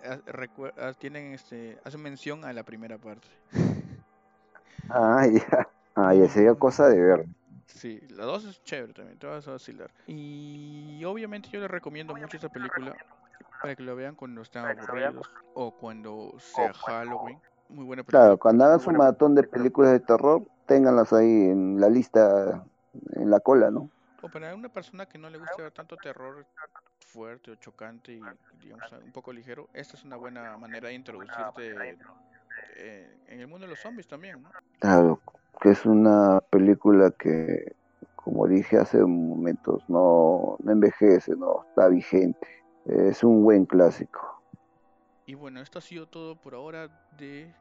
[0.77, 3.29] ah, tienen este, hacen mención a la primera parte.
[4.89, 5.67] Ah, ya.
[5.97, 7.27] Ah, ya sería cosa de ver.
[7.67, 9.93] Sí, la dos es chévere también, te vas a vacilar.
[10.07, 12.97] Y obviamente yo les recomiendo mucho esta película
[13.61, 17.43] para que lo vean cuando estén aburridos o cuando sea Halloween.
[17.71, 18.21] Muy buena película.
[18.23, 22.65] Claro, cuando hagan su maratón de películas de terror, ténganlas ahí en la lista,
[23.13, 23.91] en la cola, ¿no?
[24.23, 26.45] O para una persona que no le gusta ver tanto terror
[27.07, 28.21] fuerte o chocante y
[28.63, 31.97] digamos un poco ligero, esta es una buena manera de introducirte
[32.77, 34.51] eh, en el mundo de los zombies también, ¿no?
[34.79, 35.21] Claro,
[35.61, 37.75] que es una película que,
[38.15, 42.47] como dije hace momentos, no, no envejece, no está vigente.
[42.87, 44.40] Es un buen clásico.
[45.31, 47.55] Y bueno, esto ha sido todo por ahora de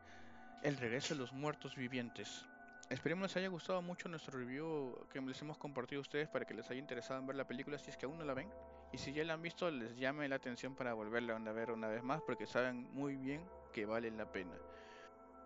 [0.63, 2.43] El regreso de los muertos vivientes.
[2.89, 6.55] Esperemos les haya gustado mucho nuestro review que les hemos compartido a ustedes para que
[6.55, 8.49] les haya interesado en ver la película si es que aún no la ven.
[8.91, 11.87] Y si ya la han visto, les llame la atención para volverla a ver una
[11.87, 14.55] vez más porque saben muy bien que vale la pena.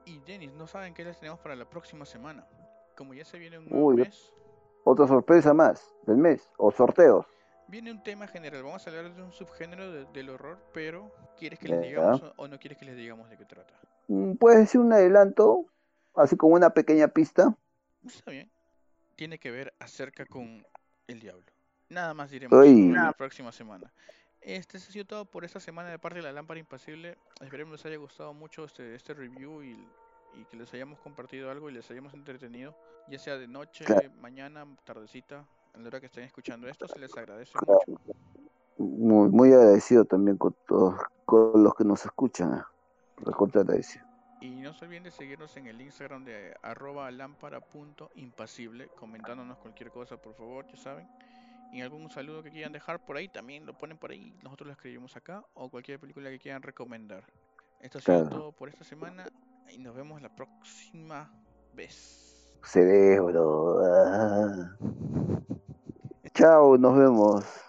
[0.05, 2.47] Y Denis, no saben qué les tenemos para la próxima semana.
[2.95, 4.32] Como ya se viene un nuevo Uy, mes,
[4.86, 7.26] Otra sorpresa más del mes, o sorteos.
[7.68, 8.64] Viene un tema general.
[8.64, 12.34] Vamos a hablar de un subgénero de- del horror, pero ¿quieres que les digamos o,
[12.38, 13.74] o no quieres que les digamos de qué trata?
[14.07, 15.66] Mm, Puedes decir un adelanto,
[16.16, 17.55] así como una pequeña pista.
[18.05, 18.49] Está bien.
[19.16, 20.66] Tiene que ver acerca con
[21.07, 21.45] el diablo.
[21.89, 23.91] Nada más diremos la próxima semana.
[24.41, 27.18] Este ha sido todo por esta semana de parte de la lámpara impasible.
[27.39, 29.88] Esperemos les haya gustado mucho este, este review y,
[30.36, 32.76] y que les hayamos compartido algo y les hayamos entretenido.
[33.07, 34.09] Ya sea de noche, Claro.
[34.20, 38.01] mañana, tardecita, a la hora que estén escuchando esto, se les agradece mucho.
[38.78, 40.95] Muy, muy agradecido también con todos,
[41.26, 42.53] con los que nos escuchan.
[42.57, 42.63] eh.
[43.17, 44.05] Recontra agradecido.
[44.41, 50.17] Y no se olviden de seguirnos en el Instagram de arroba lámpara.impasible, comentándonos cualquier cosa,
[50.17, 51.07] por favor, ya saben.
[51.71, 54.74] y algún saludo que quieran dejar por ahí, también lo ponen por ahí, nosotros lo
[54.74, 57.24] escribimos acá, o cualquier película que quieran recomendar.
[57.80, 59.26] Esto ha sido todo por esta semana
[59.71, 61.32] y nos vemos la próxima
[61.74, 62.47] vez.
[62.63, 63.82] Cerebro.
[63.84, 64.78] Ah.
[66.44, 67.62] Chao, nos vemos.